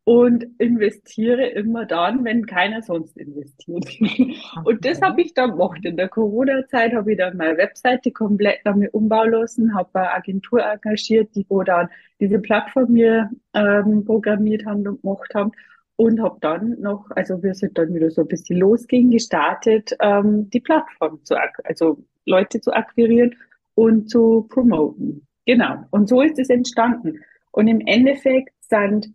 und 0.05 0.45
investiere 0.57 1.47
immer 1.47 1.85
dann, 1.85 2.25
wenn 2.25 2.45
keiner 2.45 2.81
sonst 2.81 3.15
investiert. 3.17 3.85
und 4.65 4.85
das 4.85 5.01
habe 5.01 5.21
ich 5.21 5.33
dann 5.33 5.51
gemacht. 5.51 5.79
In 5.83 5.95
der 5.95 6.09
Corona-Zeit 6.09 6.93
habe 6.93 7.13
ich 7.13 7.17
dann 7.17 7.37
meine 7.37 7.57
Webseite 7.57 8.11
komplett 8.11 8.59
damit 8.65 8.93
umbauen 8.93 9.31
lassen, 9.31 9.73
habe 9.73 9.89
eine 9.93 10.11
Agentur 10.11 10.61
engagiert, 10.61 11.33
die 11.35 11.45
wo 11.47 11.63
dann 11.63 11.87
diese 12.19 12.39
Plattform 12.39 12.91
mir 12.91 13.29
ähm, 13.53 14.03
programmiert 14.03 14.65
haben 14.65 14.85
und 14.87 15.01
gemacht 15.01 15.33
haben 15.33 15.51
und 15.95 16.21
habe 16.21 16.37
dann 16.41 16.79
noch, 16.81 17.09
also 17.11 17.41
wir 17.41 17.53
sind 17.53 17.77
dann 17.77 17.93
wieder 17.93 18.11
so 18.11 18.21
ein 18.21 18.27
bisschen 18.27 18.59
losging, 18.59 19.11
gestartet, 19.11 19.95
ähm, 20.01 20.49
die 20.49 20.59
Plattform 20.59 21.23
zu, 21.23 21.35
also 21.63 22.03
Leute 22.25 22.59
zu 22.59 22.73
akquirieren 22.73 23.35
und 23.75 24.09
zu 24.09 24.47
promoten. 24.49 25.25
Genau. 25.45 25.85
Und 25.91 26.09
so 26.09 26.21
ist 26.21 26.39
es 26.39 26.49
entstanden. 26.49 27.19
Und 27.51 27.67
im 27.67 27.81
Endeffekt 27.85 28.53
sind 28.61 29.13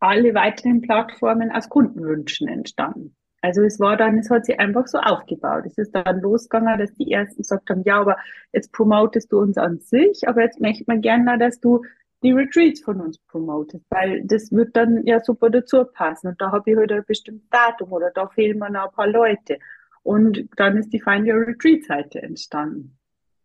alle 0.00 0.34
weiteren 0.34 0.80
Plattformen 0.80 1.50
aus 1.50 1.68
Kundenwünschen 1.68 2.48
entstanden. 2.48 3.14
Also 3.40 3.62
es 3.62 3.78
war 3.78 3.96
dann, 3.96 4.18
es 4.18 4.30
hat 4.30 4.46
sich 4.46 4.58
einfach 4.58 4.86
so 4.88 4.98
aufgebaut. 4.98 5.64
Es 5.66 5.78
ist 5.78 5.92
dann 5.92 6.20
losgegangen, 6.20 6.78
dass 6.78 6.92
die 6.94 7.12
ersten 7.12 7.36
gesagt 7.36 7.70
haben, 7.70 7.82
ja, 7.84 8.00
aber 8.00 8.16
jetzt 8.52 8.72
promotest 8.72 9.32
du 9.32 9.38
uns 9.38 9.56
an 9.56 9.78
sich, 9.78 10.26
aber 10.26 10.42
jetzt 10.42 10.60
möchte 10.60 10.84
man 10.86 11.00
gerne, 11.00 11.38
dass 11.38 11.60
du 11.60 11.82
die 12.24 12.32
Retreats 12.32 12.80
von 12.80 13.00
uns 13.00 13.18
promotet, 13.18 13.82
weil 13.90 14.24
das 14.24 14.50
wird 14.50 14.74
dann 14.76 15.06
ja 15.06 15.20
super 15.20 15.50
dazu 15.50 15.84
passen. 15.84 16.28
Und 16.28 16.40
da 16.40 16.50
habe 16.50 16.70
ich 16.70 16.76
heute 16.76 16.94
halt 16.94 17.04
ein 17.04 17.06
bestimmtes 17.06 17.48
Datum 17.48 17.92
oder 17.92 18.10
da 18.10 18.26
fehlen 18.26 18.58
mir 18.58 18.70
noch 18.70 18.88
ein 18.88 18.94
paar 18.94 19.06
Leute. 19.06 19.58
Und 20.02 20.48
dann 20.56 20.76
ist 20.76 20.92
die 20.92 21.00
Find 21.00 21.28
Your 21.28 21.46
Retreat 21.46 21.84
Seite 21.84 22.20
entstanden. 22.20 22.98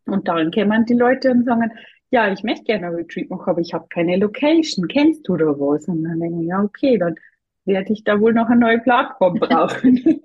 Und 0.06 0.28
dann 0.28 0.50
kämen 0.52 0.86
die 0.86 0.96
Leute 0.96 1.32
und 1.32 1.46
sagen, 1.46 1.72
ja, 2.14 2.32
ich 2.32 2.44
möchte 2.44 2.66
gerne 2.66 2.88
ein 2.88 2.94
Retreat 2.94 3.32
machen, 3.32 3.50
aber 3.50 3.60
ich 3.60 3.74
habe 3.74 3.88
keine 3.90 4.18
Location. 4.18 4.88
Kennst 4.88 5.28
du 5.28 5.36
da 5.36 5.48
was? 5.48 5.88
Und 5.88 6.04
dann 6.04 6.20
denke 6.20 6.42
ich, 6.42 6.48
ja, 6.48 6.62
okay, 6.62 7.00
dann 7.00 7.16
werde 7.66 7.92
ich 7.92 8.04
da 8.04 8.22
wohl 8.22 8.34
noch 8.34 8.50
eine 8.50 8.60
neue 8.60 8.78
Plattform 8.80 9.34
brauchen. 9.40 9.96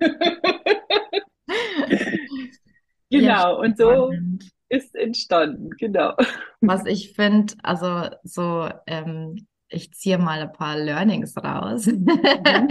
genau, 3.09 3.25
ja, 3.25 3.49
und 3.49 3.75
so 3.75 4.11
ist 4.69 4.93
entstanden, 4.93 5.71
genau. 5.79 6.13
Was 6.61 6.85
ich 6.85 7.13
finde, 7.13 7.55
also 7.63 8.15
so, 8.21 8.69
ähm, 8.85 9.47
ich 9.67 9.91
ziehe 9.93 10.19
mal 10.19 10.41
ein 10.41 10.53
paar 10.53 10.77
Learnings 10.77 11.35
raus. 11.37 11.87
Mhm. 11.87 12.07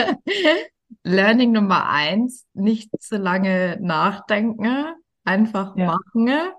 Learning 1.02 1.50
Nummer 1.50 1.88
eins, 1.88 2.46
nicht 2.54 2.90
zu 3.02 3.16
lange 3.16 3.78
nachdenken, 3.80 4.94
einfach 5.24 5.76
ja. 5.76 5.86
machen. 5.86 6.52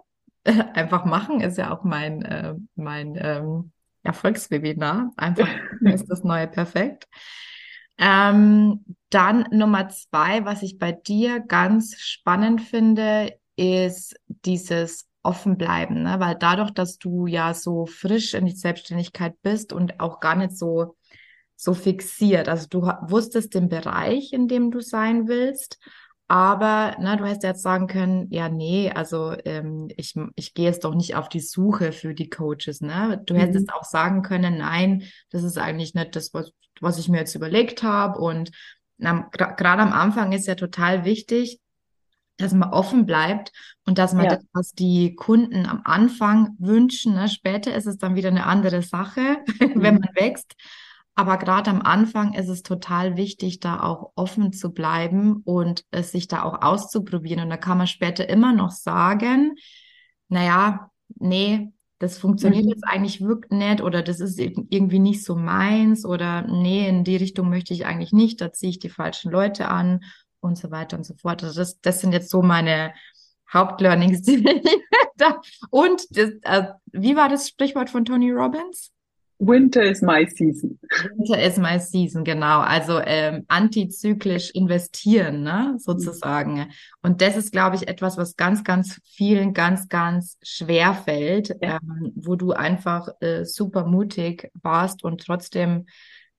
Einfach 0.74 1.06
machen 1.06 1.42
ist 1.42 1.58
ja 1.58 1.72
auch 1.72 1.84
mein, 1.84 2.22
äh, 2.24 2.56
mein 2.76 3.18
ähm, 3.20 3.72
Erfolgswebinar. 4.04 5.12
Einfach 5.18 5.50
ist 5.82 6.08
das 6.10 6.24
neue 6.24 6.48
Perfekt. 6.48 7.08
Ähm, 7.98 8.86
dann 9.10 9.46
Nummer 9.52 9.90
zwei, 9.90 10.46
was 10.46 10.64
ich 10.64 10.78
bei 10.78 10.94
dir 10.94 11.42
ganz 11.42 12.00
spannend 12.00 12.62
finde, 12.62 13.38
ist 13.58 14.16
dieses 14.28 15.10
offen 15.22 15.58
bleiben, 15.58 16.04
ne? 16.04 16.16
weil 16.20 16.36
dadurch, 16.36 16.72
dass 16.72 16.98
du 16.98 17.28
ja 17.28 17.54
so 17.54 17.86
frisch 17.86 18.34
in 18.34 18.46
die 18.46 18.56
Selbstständigkeit 18.56 19.36
bist 19.42 19.74
und 19.74 20.00
auch 20.00 20.22
gar 20.22 20.36
nicht 20.36 20.58
so 20.58 20.96
so 21.62 21.74
fixiert, 21.74 22.48
also 22.48 22.68
du 22.70 22.84
wusstest 22.84 23.54
den 23.54 23.68
Bereich, 23.68 24.32
in 24.32 24.48
dem 24.48 24.72
du 24.72 24.80
sein 24.80 25.28
willst, 25.28 25.78
aber 26.30 26.96
ne, 27.00 27.18
du 27.18 27.26
hättest 27.26 27.42
jetzt 27.42 27.64
sagen 27.64 27.88
können, 27.88 28.28
ja, 28.30 28.50
nee, 28.50 28.92
also 28.92 29.36
ähm, 29.46 29.90
ich, 29.98 30.14
ich 30.36 30.54
gehe 30.54 30.66
jetzt 30.66 30.84
doch 30.84 30.94
nicht 30.94 31.16
auf 31.16 31.28
die 31.28 31.40
Suche 31.40 31.92
für 31.92 32.14
die 32.14 32.30
Coaches. 32.30 32.82
Ne? 32.82 33.20
Du 33.26 33.34
mhm. 33.34 33.40
hättest 33.40 33.74
auch 33.74 33.84
sagen 33.84 34.22
können, 34.22 34.60
nein, 34.60 35.04
das 35.32 35.42
ist 35.42 35.58
eigentlich 35.58 35.96
nicht 35.96 36.16
das, 36.16 36.32
was, 36.36 36.52
was 36.82 37.00
ich 37.00 37.10
mir 37.10 37.18
jetzt 37.18 37.34
überlegt 37.34 37.82
habe. 37.82 38.20
Und 38.20 38.52
gerade 39.00 39.82
am 39.82 39.92
Anfang 39.92 40.32
ist 40.32 40.46
ja 40.46 40.54
total 40.54 41.04
wichtig, 41.04 41.60
dass 42.38 42.54
man 42.54 42.70
offen 42.70 43.08
bleibt 43.08 43.52
und 43.88 43.98
dass 43.98 44.14
man 44.14 44.26
ja. 44.26 44.36
das, 44.36 44.46
was 44.54 44.72
die 44.74 45.16
Kunden 45.16 45.66
am 45.66 45.82
Anfang 45.84 46.56
wünschen, 46.60 47.16
ne, 47.16 47.28
später 47.28 47.74
ist 47.74 47.88
es 47.88 47.98
dann 47.98 48.14
wieder 48.14 48.30
eine 48.30 48.46
andere 48.46 48.84
Sache, 48.84 49.38
mhm. 49.60 49.82
wenn 49.82 49.96
man 49.96 50.10
wächst. 50.14 50.54
Aber 51.20 51.36
gerade 51.36 51.70
am 51.70 51.82
Anfang 51.82 52.34
ist 52.34 52.48
es 52.48 52.64
total 52.64 53.18
wichtig, 53.18 53.60
da 53.60 53.82
auch 53.82 54.14
offen 54.16 54.54
zu 54.54 54.72
bleiben 54.72 55.42
und 55.44 55.84
es 55.92 56.14
sich 56.14 56.30
da 56.30 56.44
auch 56.44 56.62
auszuprobieren. 56.62 57.44
Und 57.44 57.50
da 57.50 57.58
kann 57.58 57.78
man 57.78 57.88
später 57.88 58.30
immer 58.30 58.54
noch 58.54 58.72
sagen, 58.72 59.56
naja, 60.30 60.90
nee, 61.16 61.74
das 61.98 62.18
funktioniert 62.18 62.64
mhm. 62.64 62.70
jetzt 62.70 62.86
eigentlich 62.88 63.20
wirklich 63.20 63.52
nicht 63.52 63.82
oder 63.82 64.02
das 64.02 64.22
ist 64.22 64.40
irgendwie 64.40 65.00
nicht 65.00 65.26
so 65.26 65.36
meins 65.36 66.06
oder 66.06 66.44
nee, 66.44 66.88
in 66.88 67.04
die 67.04 67.18
Richtung 67.18 67.50
möchte 67.50 67.74
ich 67.74 67.86
eigentlich 67.86 68.14
nicht, 68.14 68.40
da 68.40 68.54
ziehe 68.54 68.70
ich 68.70 68.80
die 68.80 68.88
falschen 68.88 69.30
Leute 69.30 69.68
an 69.68 70.06
und 70.40 70.58
so 70.58 70.72
weiter 70.72 70.96
und 70.96 71.04
so 71.04 71.16
fort. 71.16 71.44
Also 71.44 71.60
das, 71.60 71.82
das 71.82 72.00
sind 72.00 72.14
jetzt 72.14 72.30
so 72.30 72.42
meine 72.42 72.94
Hauptlearnings. 73.52 74.26
und 75.70 76.02
das, 76.12 76.30
äh, 76.44 76.68
wie 76.94 77.18
war 77.18 77.28
das 77.28 77.50
Sprichwort 77.50 77.90
von 77.90 78.06
Tony 78.06 78.32
Robbins? 78.32 78.94
Winter 79.40 79.84
is 79.84 80.02
my 80.02 80.26
season. 80.26 80.78
Winter 81.16 81.40
is 81.40 81.58
my 81.58 81.80
season, 81.80 82.26
genau. 82.26 82.60
Also 82.60 83.00
ähm, 83.00 83.46
antizyklisch 83.48 84.52
investieren, 84.52 85.44
ne, 85.44 85.76
sozusagen. 85.78 86.68
Und 87.02 87.22
das 87.22 87.38
ist, 87.38 87.54
glaube 87.54 87.78
ich, 87.78 87.88
etwas, 87.88 88.18
was 88.18 88.36
ganz, 88.36 88.66
ganz 88.66 89.00
vielen 89.06 89.54
ganz, 89.54 89.88
ganz 89.88 90.38
schwer 90.44 90.94
fällt, 90.94 91.56
ja. 91.62 91.80
ähm, 91.82 92.12
wo 92.16 92.36
du 92.36 92.52
einfach 92.52 93.08
äh, 93.22 93.46
super 93.46 93.86
mutig 93.86 94.52
warst 94.62 95.06
und 95.06 95.26
trotzdem 95.26 95.86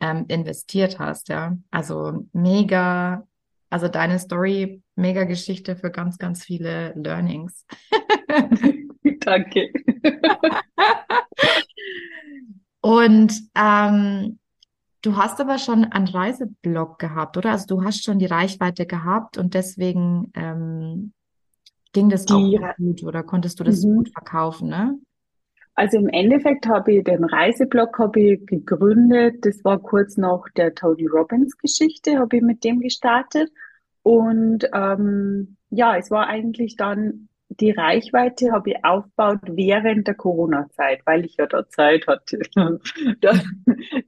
ähm, 0.00 0.26
investiert 0.28 0.98
hast, 0.98 1.30
ja. 1.30 1.56
Also 1.70 2.26
mega, 2.34 3.26
also 3.70 3.88
deine 3.88 4.18
Story, 4.18 4.82
mega 4.94 5.24
Geschichte 5.24 5.74
für 5.74 5.90
ganz, 5.90 6.18
ganz 6.18 6.44
viele 6.44 6.92
Learnings. 6.96 7.64
Danke. 9.20 9.70
Und 12.80 13.32
ähm, 13.54 14.38
du 15.02 15.16
hast 15.16 15.40
aber 15.40 15.58
schon 15.58 15.84
einen 15.84 16.08
Reiseblog 16.08 16.98
gehabt, 16.98 17.36
oder? 17.36 17.52
Also 17.52 17.66
du 17.66 17.84
hast 17.84 18.04
schon 18.04 18.18
die 18.18 18.26
Reichweite 18.26 18.86
gehabt 18.86 19.38
und 19.38 19.54
deswegen 19.54 20.32
ähm, 20.34 21.12
ging 21.92 22.08
das 22.08 22.24
die, 22.24 22.34
auch 22.34 22.76
gut 22.76 23.02
oder 23.02 23.22
konntest 23.22 23.60
du 23.60 23.64
das 23.64 23.84
mhm. 23.84 23.96
gut 23.96 24.10
verkaufen, 24.12 24.68
ne? 24.68 24.98
Also 25.74 25.96
im 25.96 26.08
Endeffekt 26.08 26.66
habe 26.66 26.92
ich 26.92 27.04
den 27.04 27.24
Reiseblog 27.24 27.98
habe 27.98 28.20
ich 28.20 28.46
gegründet. 28.46 29.46
Das 29.46 29.64
war 29.64 29.78
kurz 29.78 30.18
nach 30.18 30.42
der 30.56 30.74
Tony 30.74 31.06
Robbins 31.06 31.56
Geschichte, 31.56 32.18
habe 32.18 32.36
ich 32.36 32.42
mit 32.42 32.64
dem 32.64 32.80
gestartet. 32.80 33.50
Und 34.02 34.68
ähm, 34.74 35.56
ja, 35.70 35.96
es 35.96 36.10
war 36.10 36.26
eigentlich 36.26 36.76
dann 36.76 37.28
die 37.50 37.72
Reichweite 37.72 38.52
habe 38.52 38.70
ich 38.70 38.84
aufgebaut 38.84 39.40
während 39.44 40.06
der 40.06 40.14
Corona-Zeit, 40.14 41.02
weil 41.04 41.24
ich 41.24 41.36
ja 41.36 41.46
da 41.46 41.68
Zeit 41.68 42.06
hatte. 42.06 42.40
da, 43.20 43.32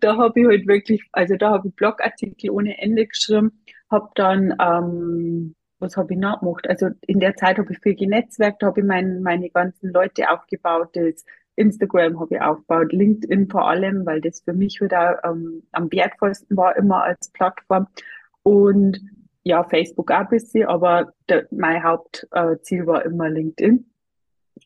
da 0.00 0.16
habe 0.16 0.40
ich 0.40 0.46
halt 0.46 0.66
wirklich, 0.68 1.02
also 1.12 1.36
da 1.36 1.50
habe 1.50 1.68
ich 1.68 1.74
Blogartikel 1.74 2.50
ohne 2.50 2.78
Ende 2.78 3.06
geschrieben, 3.06 3.62
habe 3.90 4.08
dann, 4.14 4.54
ähm, 4.60 5.56
was 5.80 5.96
habe 5.96 6.14
ich 6.14 6.20
noch 6.20 6.40
gemacht? 6.40 6.68
Also 6.68 6.90
in 7.06 7.18
der 7.18 7.34
Zeit 7.34 7.58
habe 7.58 7.72
ich 7.72 7.80
viel 7.80 7.96
genetzwerkt, 7.96 8.62
habe 8.62 8.80
ich 8.80 8.86
mein, 8.86 9.22
meine 9.22 9.50
ganzen 9.50 9.92
Leute 9.92 10.30
aufgebaut, 10.30 10.90
das 10.94 11.24
Instagram 11.56 12.20
habe 12.20 12.36
ich 12.36 12.40
aufgebaut, 12.40 12.92
LinkedIn 12.92 13.50
vor 13.50 13.68
allem, 13.68 14.06
weil 14.06 14.20
das 14.20 14.40
für 14.40 14.54
mich 14.54 14.80
wieder 14.80 15.20
ähm, 15.24 15.64
am 15.72 15.90
wertvollsten 15.90 16.56
war 16.56 16.76
immer 16.76 17.02
als 17.02 17.30
Plattform. 17.32 17.88
Und 18.44 19.00
ja, 19.44 19.64
Facebook 19.64 20.10
auch 20.10 20.20
ein 20.20 20.28
bisschen, 20.28 20.66
aber 20.66 21.12
der, 21.28 21.46
mein 21.50 21.82
Hauptziel 21.82 22.86
war 22.86 23.04
immer 23.04 23.28
LinkedIn. 23.28 23.86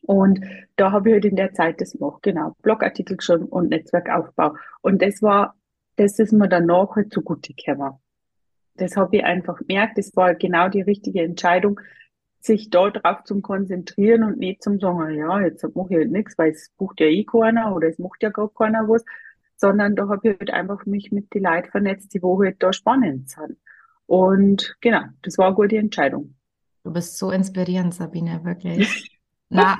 Und 0.03 0.39
da 0.75 0.91
habe 0.91 1.09
ich 1.09 1.13
halt 1.13 1.25
in 1.25 1.35
der 1.35 1.53
Zeit 1.53 1.81
das 1.81 1.93
gemacht, 1.93 2.21
genau, 2.23 2.55
Blogartikel 2.61 3.17
geschrieben 3.17 3.45
und 3.45 3.69
Netzwerkaufbau. 3.69 4.55
Und 4.81 5.01
das 5.01 5.21
war, 5.21 5.55
das 5.95 6.19
ist 6.19 6.33
mir 6.33 6.47
danach 6.47 6.95
halt 6.95 7.11
zugute 7.11 7.53
gekommen. 7.53 7.93
Das 8.75 8.95
habe 8.95 9.17
ich 9.17 9.23
einfach 9.23 9.57
gemerkt, 9.57 9.97
das 9.97 10.15
war 10.15 10.35
genau 10.35 10.69
die 10.69 10.81
richtige 10.81 11.23
Entscheidung, 11.23 11.79
sich 12.39 12.69
da 12.69 12.91
drauf 12.91 13.23
zu 13.23 13.41
konzentrieren 13.41 14.23
und 14.23 14.37
nicht 14.37 14.61
zum 14.61 14.79
sagen, 14.79 15.15
ja, 15.15 15.41
jetzt 15.41 15.63
mache 15.75 15.87
ich 15.89 15.97
halt 15.97 16.11
nichts, 16.11 16.37
weil 16.37 16.51
es 16.51 16.71
bucht 16.77 16.99
ja 16.99 17.07
eh 17.07 17.23
keiner 17.23 17.75
oder 17.75 17.87
es 17.87 17.97
macht 17.97 18.21
ja 18.21 18.29
gar 18.29 18.53
keiner 18.53 18.87
was, 18.87 19.03
sondern 19.55 19.95
da 19.95 20.07
habe 20.07 20.29
ich 20.29 20.39
halt 20.39 20.51
einfach 20.51 20.85
mich 20.85 21.11
mit 21.11 21.33
den 21.33 21.43
Leuten 21.43 21.71
vernetzt, 21.71 22.13
die 22.13 22.21
wo 22.21 22.41
halt 22.41 22.61
da 22.61 22.71
spannend 22.71 23.29
sind. 23.29 23.57
Und 24.07 24.75
genau, 24.81 25.01
das 25.21 25.37
war 25.37 25.47
eine 25.47 25.55
gute 25.55 25.77
Entscheidung. 25.77 26.33
Du 26.83 26.91
bist 26.91 27.17
so 27.17 27.31
inspirierend, 27.31 27.93
Sabine, 27.93 28.43
wirklich. 28.43 29.19
Na, 29.49 29.77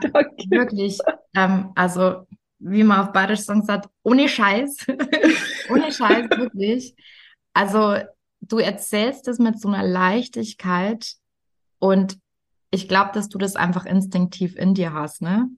wirklich. 0.50 1.00
Ähm, 1.34 1.72
also, 1.76 2.28
wie 2.60 2.84
man 2.84 3.00
auf 3.00 3.14
Bayerisch 3.14 3.42
sagt, 3.42 3.90
ohne 4.04 4.28
Scheiß. 4.30 4.88
ohne 5.70 5.92
Scheiß, 5.92 6.30
wirklich. 6.30 6.96
Also, 7.54 7.96
du 8.42 8.60
erzählst 8.60 9.28
es 9.28 9.40
mit 9.40 9.60
so 9.60 9.70
einer 9.70 9.88
Leichtigkeit 9.88 11.14
und 11.80 12.20
ich 12.72 12.90
glaube, 12.90 13.12
dass 13.14 13.30
du 13.30 13.38
das 13.38 13.56
einfach 13.56 13.86
instinktiv 13.86 14.56
in 14.58 14.74
dir 14.74 14.94
hast, 14.94 15.22
ne? 15.22 15.50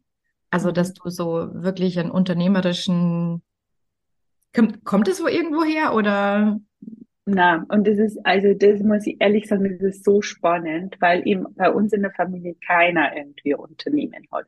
Also, 0.51 0.71
dass 0.71 0.93
du 0.93 1.09
so 1.09 1.49
wirklich 1.53 1.99
einen 1.99 2.11
unternehmerischen, 2.11 3.41
kommt, 4.53 4.83
kommt 4.83 5.07
es 5.07 5.21
wo 5.21 5.27
irgendwo 5.27 5.63
her 5.63 5.93
oder 5.93 6.59
na, 7.31 7.65
und 7.69 7.87
das 7.87 7.97
ist, 7.97 8.19
also 8.25 8.53
das 8.53 8.81
muss 8.81 9.05
ich 9.07 9.17
ehrlich 9.19 9.47
sagen, 9.47 9.77
das 9.79 9.95
ist 9.95 10.03
so 10.03 10.21
spannend, 10.21 10.95
weil 10.99 11.27
eben 11.27 11.45
bei 11.55 11.71
uns 11.71 11.93
in 11.93 12.01
der 12.01 12.11
Familie 12.11 12.55
keiner 12.65 13.15
irgendwie 13.15 13.53
Unternehmen 13.55 14.25
hat. 14.31 14.45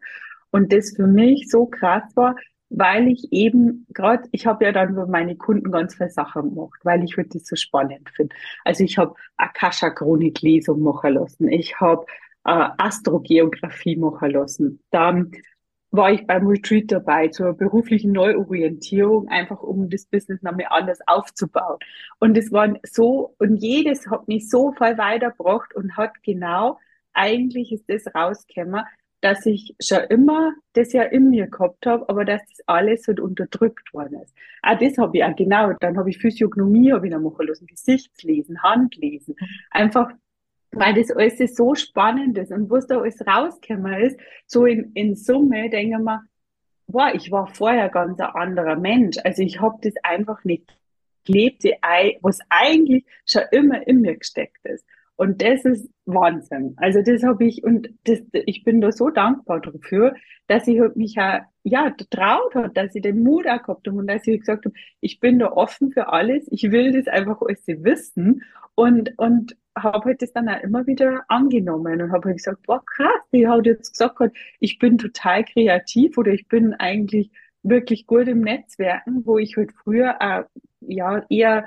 Und 0.52 0.74
das 0.74 0.96
für 0.96 1.08
mich 1.08 1.50
so 1.50 1.66
krass 1.66 2.04
war, 2.16 2.36
weil 2.70 3.08
ich 3.10 3.32
eben 3.32 3.86
gerade, 3.94 4.28
ich 4.32 4.46
habe 4.46 4.66
ja 4.66 4.72
dann 4.72 4.96
für 4.96 5.06
meine 5.06 5.36
Kunden 5.36 5.72
ganz 5.72 5.96
viele 5.96 6.10
Sachen 6.10 6.56
gemacht, 6.56 6.80
weil 6.84 7.04
ich 7.04 7.16
das 7.16 7.46
so 7.46 7.56
spannend 7.56 8.10
finde. 8.10 8.36
Also 8.64 8.84
ich 8.84 8.98
habe 8.98 9.14
Akasha-Chronik-Lesung 9.38 10.82
machen 10.82 11.14
lassen, 11.14 11.50
ich 11.50 11.80
habe 11.80 12.06
äh, 12.46 12.70
Astrogeografie 12.78 13.98
machen 13.98 14.32
lassen, 14.32 14.80
dann 14.90 15.32
war 15.92 16.12
ich 16.12 16.26
beim 16.26 16.48
Retreat 16.48 16.92
dabei 16.92 17.28
zur 17.28 17.54
beruflichen 17.54 18.14
Neuorientierung, 18.14 19.28
einfach 19.28 19.62
um 19.62 19.90
das 19.90 20.06
Business 20.06 20.42
nochmal 20.42 20.68
anders 20.70 21.00
aufzubauen. 21.06 21.80
Und 22.20 22.38
es 22.38 22.52
waren 22.52 22.80
so, 22.84 23.36
und 23.40 23.58
jedes 23.58 24.08
hat 24.10 24.28
mich 24.28 24.50
so 24.50 24.72
voll 24.72 24.98
weitergebracht 24.98 25.76
und 25.76 25.98
hat 25.98 26.24
genau, 26.24 26.80
eigentlich 27.14 27.74
ist 27.74 27.90
das 27.90 28.14
rausgekommen, 28.16 28.84
dass 29.20 29.46
ich 29.46 29.76
schon 29.80 30.04
immer 30.10 30.54
das 30.74 30.94
ja 30.94 31.04
in 31.04 31.30
mir 31.30 31.48
gehabt 31.48 31.86
habe, 31.86 32.08
aber 32.10 32.26
dass 32.26 32.42
das 32.48 32.68
alles 32.68 33.08
halt 33.08 33.20
unterdrückt 33.20 33.94
worden 33.94 34.20
ist. 34.22 34.34
Ah, 34.62 34.76
das 34.76 34.98
habe 34.98 35.18
ich 35.18 35.24
auch 35.24 35.36
genau. 35.36 35.74
Dann 35.80 35.98
habe 35.98 36.10
ich 36.10 36.18
Physiognomie 36.18 36.92
habe 36.92 37.08
ich 37.08 37.14
dann 37.14 37.24
machen 37.24 37.48
lassen, 37.48 37.68
Gesichtslesen, 37.68 38.64
Handlesen. 38.64 39.36
Einfach, 39.70 40.10
weil 40.72 40.94
das 40.94 41.12
alles 41.12 41.56
so 41.56 41.76
spannend 41.76 42.38
ist 42.38 42.52
und 42.52 42.70
was 42.70 42.88
da 42.88 43.00
alles 43.00 43.26
rausgekommen 43.26 44.02
ist, 44.02 44.20
so 44.46 44.66
in, 44.66 44.92
in 44.94 45.16
Summe 45.16 45.70
denke 45.70 45.98
ich 45.98 46.04
mir, 46.04 46.24
boah, 46.88 47.12
ich 47.14 47.32
war 47.32 47.48
vorher 47.48 47.90
ganz 47.90 48.20
ein 48.20 48.28
anderer 48.28 48.76
Mensch. 48.76 49.18
Also 49.24 49.42
ich 49.44 49.60
habe 49.60 49.78
das 49.82 49.94
einfach 50.04 50.44
nicht 50.44 50.78
gelebt, 51.26 51.64
was 52.22 52.40
eigentlich 52.50 53.06
schon 53.26 53.44
immer 53.52 53.86
in 53.88 54.02
mir 54.02 54.18
gesteckt 54.18 54.66
ist. 54.66 54.86
Und 55.16 55.42
das 55.44 55.66
ist 55.66 55.88
Wahnsinn. 56.06 56.74
Also 56.78 57.04
das 57.04 57.22
habe 57.22 57.46
ich 57.46 57.64
und 57.64 57.90
das, 58.06 58.22
ich 58.34 58.64
bin 58.64 58.82
da 58.82 58.92
so 58.92 59.12
dankbar 59.12 59.62
dafür, 59.62 60.16
dass 60.48 60.68
ich 60.68 60.80
halt 60.80 60.96
mich 60.96 61.14
ja, 61.14 61.46
ja 61.64 61.94
traut 62.10 62.56
hat, 62.56 62.76
dass 62.76 62.96
ich 62.96 63.04
den 63.04 63.22
Mut 63.22 63.46
auch 63.46 63.62
gehabt 63.62 63.88
habe 63.88 64.00
und 64.00 64.08
dass 64.08 64.26
ich 64.26 64.40
gesagt 64.40 64.66
habe, 64.66 64.74
ich 65.00 65.20
bin 65.20 65.38
da 65.38 65.52
offen 65.52 65.92
für 65.92 66.08
alles. 66.08 66.48
Ich 66.50 66.72
will 66.72 66.92
das 66.92 67.08
einfach 67.08 67.40
alles 67.42 67.68
wissen 67.68 68.42
und 68.74 69.14
und 69.18 69.56
habe 69.78 70.06
halt 70.06 70.22
das 70.22 70.34
dann 70.34 70.50
auch 70.50 70.62
immer 70.62 70.86
wieder 70.88 71.24
angenommen 71.28 72.02
und 72.02 72.12
habe 72.12 72.30
halt 72.30 72.38
gesagt, 72.38 72.66
boah 72.68 72.84
krass, 72.86 73.22
die 73.32 73.48
hat 73.48 73.66
jetzt 73.66 73.92
gesagt, 73.92 74.36
ich 74.60 74.80
bin 74.80 74.98
total 74.98 75.44
kreativ 75.46 76.18
oder 76.18 76.32
ich 76.32 76.48
bin 76.48 76.74
eigentlich 76.74 77.32
wirklich 77.64 78.08
gut 78.08 78.28
im 78.28 78.42
Netzwerken, 78.42 79.26
wo 79.26 79.38
ich 79.38 79.56
halt 79.56 79.72
früher 79.72 80.22
auch, 80.22 80.46
ja 80.82 81.24
eher 81.30 81.66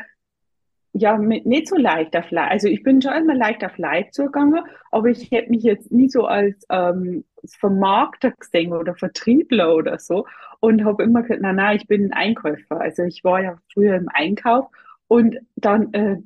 ja, 0.96 1.18
mit, 1.18 1.44
nicht 1.44 1.68
so 1.68 1.76
leicht 1.76 2.16
auf 2.16 2.30
Leid. 2.30 2.52
Also 2.52 2.68
ich 2.68 2.84
bin 2.84 3.02
schon 3.02 3.14
immer 3.14 3.34
leicht 3.34 3.64
auf 3.64 3.76
Leid 3.78 4.14
zugegangen, 4.14 4.64
aber 4.92 5.08
ich 5.08 5.28
hätte 5.32 5.50
mich 5.50 5.64
jetzt 5.64 5.90
nie 5.90 6.08
so 6.08 6.26
als 6.26 6.64
ähm, 6.70 7.24
Vermarkter 7.44 8.30
gesehen 8.30 8.72
oder 8.72 8.94
Vertriebler 8.94 9.74
oder 9.74 9.98
so 9.98 10.26
und 10.60 10.84
habe 10.84 11.02
immer 11.02 11.22
gesagt, 11.22 11.42
nein, 11.42 11.56
nein, 11.56 11.76
ich 11.78 11.88
bin 11.88 12.04
ein 12.06 12.12
Einkäufer. 12.12 12.80
Also 12.80 13.02
ich 13.02 13.24
war 13.24 13.42
ja 13.42 13.58
früher 13.72 13.96
im 13.96 14.08
Einkauf 14.08 14.66
und 15.14 15.38
dann 15.54 15.94
äh, 15.94 16.16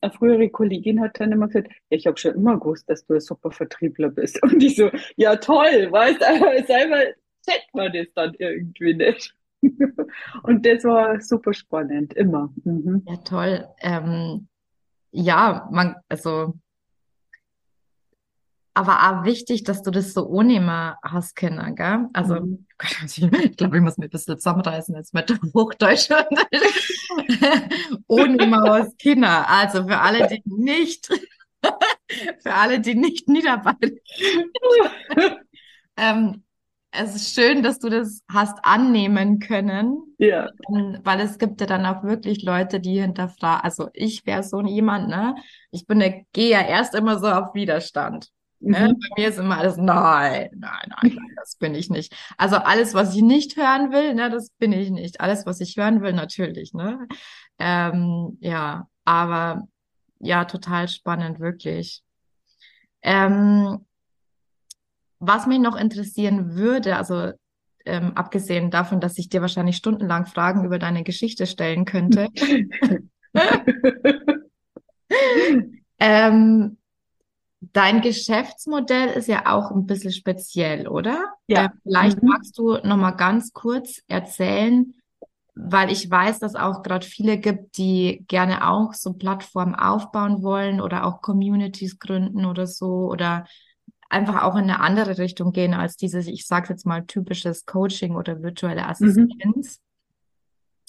eine 0.00 0.12
frühere 0.12 0.48
Kollegin 0.48 1.02
hat 1.02 1.20
dann 1.20 1.30
immer 1.30 1.48
gesagt, 1.48 1.68
ja, 1.90 1.98
ich 1.98 2.06
habe 2.06 2.16
schon 2.16 2.36
immer 2.36 2.58
gewusst, 2.58 2.88
dass 2.88 3.04
du 3.04 3.12
ein 3.12 3.20
super 3.20 3.50
Vertriebler 3.50 4.08
bist. 4.08 4.42
Und 4.42 4.62
ich 4.62 4.76
so, 4.76 4.90
ja 5.16 5.36
toll, 5.36 5.92
weißt 5.92 6.22
du, 6.22 6.66
selber 6.66 7.02
checkt 7.46 7.74
man 7.74 7.92
das 7.92 8.06
dann 8.14 8.34
irgendwie 8.38 8.94
nicht. 8.94 9.36
Und 10.44 10.64
das 10.64 10.84
war 10.84 11.20
super 11.20 11.52
spannend, 11.52 12.14
immer. 12.14 12.50
Mhm. 12.64 13.02
Ja, 13.06 13.16
toll. 13.18 13.68
Ähm, 13.82 14.48
ja, 15.10 15.68
man, 15.70 15.96
also, 16.08 16.54
aber 18.74 19.20
auch 19.20 19.24
wichtig, 19.24 19.64
dass 19.64 19.82
du 19.82 19.90
das 19.90 20.12
so 20.12 20.26
ohne 20.26 20.60
mal 20.60 20.96
hast 21.02 21.36
können, 21.36 21.74
gell? 21.74 22.06
Also, 22.12 22.34
mhm. 22.36 22.66
ich 23.04 23.56
glaube, 23.56 23.76
ich 23.76 23.82
muss 23.82 23.98
mir 23.98 24.06
ein 24.06 24.10
bisschen 24.10 24.36
zusammenreißen 24.36 24.94
jetzt 24.94 25.14
mit 25.14 25.32
Hochdeutsch. 25.54 26.08
ohne 28.06 28.46
mal 28.46 28.80
was 28.80 28.96
Kinder. 28.96 29.48
Also, 29.48 29.86
für 29.86 29.98
alle, 29.98 30.28
die 30.28 30.42
nicht, 30.46 31.08
für 32.42 32.54
alle, 32.54 32.80
die 32.80 32.94
nicht 32.94 33.28
niederballen. 33.28 33.98
ähm, 35.96 36.44
es 36.92 37.14
ist 37.14 37.34
schön, 37.34 37.62
dass 37.62 37.78
du 37.78 37.88
das 37.88 38.22
hast 38.28 38.58
annehmen 38.64 39.38
können. 39.38 40.14
Ja. 40.18 40.48
Ähm, 40.68 40.98
weil 41.04 41.20
es 41.20 41.38
gibt 41.38 41.60
ja 41.60 41.66
dann 41.66 41.86
auch 41.86 42.02
wirklich 42.02 42.42
Leute, 42.42 42.80
die 42.80 43.00
hinterfragen. 43.00 43.62
Also 43.62 43.88
ich 43.92 44.26
wäre 44.26 44.42
so 44.42 44.60
jemand, 44.62 45.08
ne? 45.08 45.36
Ich 45.70 45.86
bin 45.86 46.00
der, 46.00 46.24
gehe 46.32 46.50
ja 46.50 46.62
erst 46.62 46.94
immer 46.94 47.18
so 47.18 47.28
auf 47.28 47.54
Widerstand. 47.54 48.30
Ne? 48.60 48.88
Mhm. 48.88 49.00
Bei 49.00 49.08
mir 49.16 49.28
ist 49.28 49.38
immer 49.38 49.58
alles, 49.58 49.76
nein, 49.78 50.50
nein, 50.54 50.70
nein, 50.88 51.16
nein, 51.16 51.28
das 51.36 51.56
bin 51.56 51.74
ich 51.74 51.88
nicht. 51.88 52.14
Also 52.36 52.56
alles, 52.56 52.94
was 52.94 53.14
ich 53.14 53.22
nicht 53.22 53.56
hören 53.56 53.90
will, 53.90 54.14
ne, 54.14 54.30
das 54.30 54.50
bin 54.58 54.72
ich 54.72 54.90
nicht. 54.90 55.20
Alles, 55.20 55.46
was 55.46 55.60
ich 55.60 55.76
hören 55.76 56.02
will, 56.02 56.12
natürlich, 56.12 56.74
ne? 56.74 57.06
Ähm, 57.58 58.36
ja, 58.40 58.86
aber 59.04 59.66
ja, 60.18 60.44
total 60.44 60.88
spannend, 60.88 61.40
wirklich. 61.40 62.02
Ähm, 63.02 63.86
was 65.18 65.46
mich 65.46 65.58
noch 65.58 65.76
interessieren 65.76 66.54
würde, 66.54 66.96
also 66.96 67.32
ähm, 67.86 68.12
abgesehen 68.14 68.70
davon, 68.70 69.00
dass 69.00 69.16
ich 69.18 69.30
dir 69.30 69.40
wahrscheinlich 69.40 69.76
stundenlang 69.76 70.26
Fragen 70.26 70.64
über 70.64 70.78
deine 70.78 71.02
Geschichte 71.02 71.46
stellen 71.46 71.86
könnte. 71.86 72.28
ähm, 75.98 76.76
dein 77.60 78.00
Geschäftsmodell 78.00 79.08
ist 79.10 79.28
ja 79.28 79.46
auch 79.46 79.70
ein 79.70 79.86
bisschen 79.86 80.12
speziell, 80.12 80.88
oder? 80.88 81.34
Ja. 81.46 81.66
Äh, 81.66 81.68
vielleicht 81.82 82.22
mhm. 82.22 82.28
magst 82.28 82.58
du 82.58 82.78
noch 82.82 82.96
mal 82.96 83.12
ganz 83.12 83.52
kurz 83.52 84.02
erzählen, 84.08 84.94
weil 85.54 85.92
ich 85.92 86.10
weiß, 86.10 86.38
dass 86.38 86.54
auch 86.54 86.82
gerade 86.82 87.06
viele 87.06 87.38
gibt, 87.38 87.76
die 87.76 88.24
gerne 88.28 88.68
auch 88.68 88.94
so 88.94 89.12
Plattformen 89.12 89.74
aufbauen 89.74 90.42
wollen 90.42 90.80
oder 90.80 91.04
auch 91.04 91.20
Communities 91.20 91.98
gründen 91.98 92.46
oder 92.46 92.66
so 92.66 93.10
oder 93.10 93.44
einfach 94.08 94.42
auch 94.42 94.56
in 94.56 94.64
eine 94.64 94.80
andere 94.80 95.18
Richtung 95.18 95.52
gehen 95.52 95.74
als 95.74 95.96
dieses, 95.96 96.26
ich 96.26 96.46
sage 96.46 96.70
jetzt 96.70 96.86
mal, 96.86 97.04
typisches 97.06 97.66
Coaching 97.66 98.16
oder 98.16 98.42
virtuelle 98.42 98.86
Assistenz. 98.86 99.78
Mhm. 99.78 99.89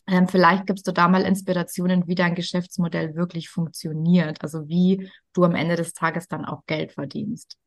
Ähm, 0.07 0.27
vielleicht 0.27 0.67
gibst 0.67 0.87
du 0.87 0.91
da 0.91 1.07
mal 1.07 1.23
Inspirationen, 1.23 2.07
wie 2.07 2.15
dein 2.15 2.35
Geschäftsmodell 2.35 3.15
wirklich 3.15 3.49
funktioniert, 3.49 4.41
also 4.41 4.67
wie 4.67 5.09
du 5.33 5.43
am 5.43 5.55
Ende 5.55 5.75
des 5.75 5.93
Tages 5.93 6.27
dann 6.27 6.45
auch 6.45 6.65
Geld 6.65 6.91
verdienst. 6.93 7.57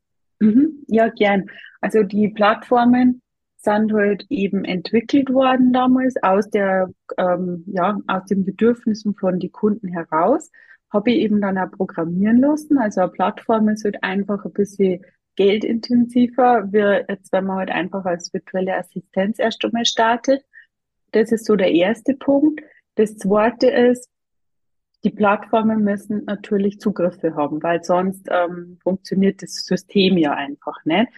Mhm. 0.40 0.84
Ja, 0.88 1.08
gern. 1.08 1.46
Also 1.80 2.02
die 2.02 2.28
Plattformen 2.28 3.22
sind 3.56 3.92
halt 3.92 4.26
eben 4.28 4.64
entwickelt 4.64 5.32
worden 5.32 5.72
damals 5.72 6.14
aus 6.22 6.50
der, 6.50 6.90
ähm, 7.16 7.64
ja, 7.66 7.98
aus 8.06 8.26
den 8.26 8.44
Bedürfnissen 8.44 9.14
von 9.14 9.40
den 9.40 9.52
Kunden 9.52 9.88
heraus. 9.88 10.50
Habe 10.92 11.10
ich 11.10 11.20
eben 11.20 11.40
dann 11.40 11.58
auch 11.58 11.70
programmieren 11.70 12.40
lassen. 12.40 12.78
Also 12.78 13.00
eine 13.00 13.10
Plattform 13.10 13.68
ist 13.68 13.84
halt 13.84 14.02
einfach 14.02 14.44
ein 14.44 14.52
bisschen 14.52 15.04
geldintensiver, 15.36 16.72
wie 16.72 17.04
jetzt, 17.08 17.32
wenn 17.32 17.46
man 17.46 17.56
halt 17.56 17.70
einfach 17.70 18.04
als 18.04 18.32
virtuelle 18.32 18.76
Assistenz 18.76 19.38
erst 19.38 19.64
einmal 19.64 19.84
startet. 19.84 20.44
Das 21.14 21.30
ist 21.30 21.46
so 21.46 21.54
der 21.54 21.70
erste 21.70 22.14
Punkt. 22.14 22.60
Das 22.96 23.16
zweite 23.16 23.68
ist, 23.68 24.08
die 25.04 25.10
Plattformen 25.10 25.84
müssen 25.84 26.24
natürlich 26.24 26.80
Zugriffe 26.80 27.36
haben, 27.36 27.62
weil 27.62 27.84
sonst 27.84 28.28
ähm, 28.30 28.78
funktioniert 28.82 29.42
das 29.42 29.64
System 29.64 30.16
ja 30.16 30.32
einfach 30.32 30.84
nicht. 30.84 31.08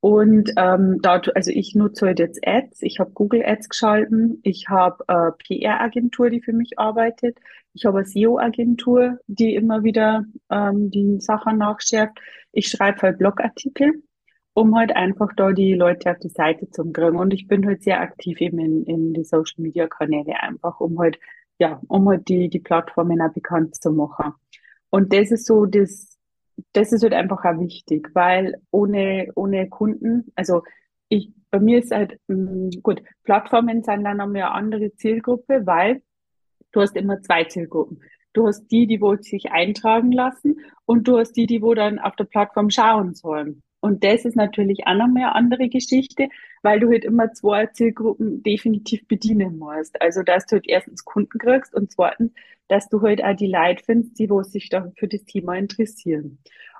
Und 0.00 0.52
ähm, 0.56 1.00
dort, 1.02 1.34
also 1.36 1.50
ich 1.50 1.74
nutze 1.74 2.06
halt 2.06 2.20
jetzt 2.20 2.46
Ads, 2.46 2.82
ich 2.82 3.00
habe 3.00 3.10
Google 3.12 3.42
Ads 3.44 3.68
geschalten, 3.68 4.40
ich 4.42 4.68
habe 4.68 5.04
äh, 5.08 5.32
PR-Agentur, 5.32 6.30
die 6.30 6.40
für 6.40 6.52
mich 6.52 6.78
arbeitet, 6.78 7.38
ich 7.74 7.84
habe 7.84 7.98
eine 7.98 8.06
SEO-Agentur, 8.06 9.18
die 9.26 9.54
immer 9.54 9.82
wieder 9.82 10.24
ähm, 10.50 10.90
die 10.90 11.20
Sachen 11.20 11.58
nachschärft. 11.58 12.18
Ich 12.52 12.68
schreibe 12.68 13.02
halt 13.02 13.18
Blogartikel, 13.18 14.02
um 14.54 14.76
halt 14.76 14.94
einfach 14.94 15.30
da 15.36 15.52
die 15.52 15.74
Leute 15.74 16.10
auf 16.10 16.18
die 16.20 16.28
Seite 16.28 16.70
zu 16.70 16.90
kriegen. 16.92 17.16
Und 17.16 17.34
ich 17.34 17.48
bin 17.48 17.66
halt 17.66 17.82
sehr 17.82 18.00
aktiv 18.00 18.40
eben 18.40 18.58
in, 18.60 18.84
in 18.84 19.12
die 19.12 19.24
Social-Media-Kanäle 19.24 20.40
einfach, 20.40 20.80
um 20.80 20.98
halt, 21.00 21.18
ja, 21.58 21.80
um 21.88 22.08
halt 22.08 22.28
die, 22.28 22.48
die 22.48 22.60
Plattformen 22.60 23.20
auch 23.20 23.32
bekannt 23.32 23.74
zu 23.74 23.90
machen. 23.92 24.32
Und 24.90 25.12
das 25.12 25.32
ist 25.32 25.46
so 25.46 25.66
das, 25.66 26.16
das 26.72 26.92
ist 26.92 27.02
halt 27.02 27.14
einfach 27.14 27.44
auch 27.44 27.58
wichtig, 27.58 28.10
weil 28.14 28.60
ohne, 28.70 29.32
ohne 29.34 29.68
Kunden, 29.68 30.32
also 30.36 30.62
ich, 31.08 31.32
bei 31.50 31.58
mir 31.58 31.80
ist 31.80 31.90
halt, 31.90 32.20
mh, 32.28 32.36
mm, 32.36 32.70
gut, 32.82 33.02
Plattformen 33.24 33.82
sind 33.82 34.04
dann 34.04 34.18
nochmal 34.18 34.42
eine 34.42 34.52
andere 34.52 34.94
Zielgruppe, 34.94 35.66
weil 35.66 36.00
du 36.70 36.80
hast 36.80 36.96
immer 36.96 37.20
zwei 37.22 37.44
Zielgruppen. 37.44 38.02
Du 38.32 38.46
hast 38.46 38.68
die, 38.68 38.86
die 38.86 39.00
wo 39.00 39.16
sich 39.16 39.50
eintragen 39.50 40.12
lassen 40.12 40.60
und 40.86 41.08
du 41.08 41.18
hast 41.18 41.32
die, 41.32 41.46
die 41.46 41.60
wo 41.60 41.74
dann 41.74 41.98
auf 41.98 42.14
der 42.14 42.24
Plattform 42.24 42.70
schauen 42.70 43.14
sollen. 43.14 43.63
Und 43.84 44.02
das 44.02 44.24
ist 44.24 44.34
natürlich 44.34 44.86
auch 44.86 44.94
nochmal 44.94 45.24
eine 45.24 45.34
andere 45.34 45.68
Geschichte, 45.68 46.30
weil 46.62 46.80
du 46.80 46.88
halt 46.88 47.04
immer 47.04 47.34
zwei 47.34 47.66
Zielgruppen 47.66 48.42
definitiv 48.42 49.06
bedienen 49.06 49.58
musst. 49.58 50.00
Also, 50.00 50.22
dass 50.22 50.46
du 50.46 50.52
halt 50.52 50.64
erstens 50.66 51.04
Kunden 51.04 51.38
kriegst 51.38 51.74
und 51.74 51.92
zweitens, 51.92 52.32
dass 52.68 52.88
du 52.88 53.02
halt 53.02 53.22
auch 53.22 53.36
die 53.36 53.52
Leute 53.52 53.84
findest, 53.84 54.18
die 54.18 54.30
wo 54.30 54.42
sich 54.42 54.70
da 54.70 54.90
für 54.96 55.06
das 55.06 55.26
Thema 55.26 55.56
interessieren. 55.56 56.38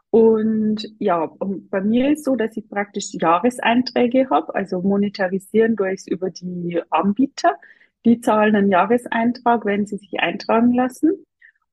Und 0.08 0.94
ja, 0.98 1.24
und 1.24 1.68
bei 1.68 1.82
mir 1.82 2.12
ist 2.12 2.24
so, 2.24 2.36
dass 2.36 2.56
ich 2.56 2.70
praktisch 2.70 3.12
Jahreseinträge 3.12 4.30
habe, 4.30 4.54
also 4.54 4.80
monetarisieren 4.80 5.76
durch 5.76 6.00
es 6.00 6.06
über 6.06 6.30
die 6.30 6.80
Anbieter. 6.88 7.58
Die 8.06 8.22
zahlen 8.22 8.56
einen 8.56 8.70
Jahreseintrag, 8.70 9.66
wenn 9.66 9.84
sie 9.84 9.98
sich 9.98 10.20
eintragen 10.20 10.72
lassen. 10.72 11.26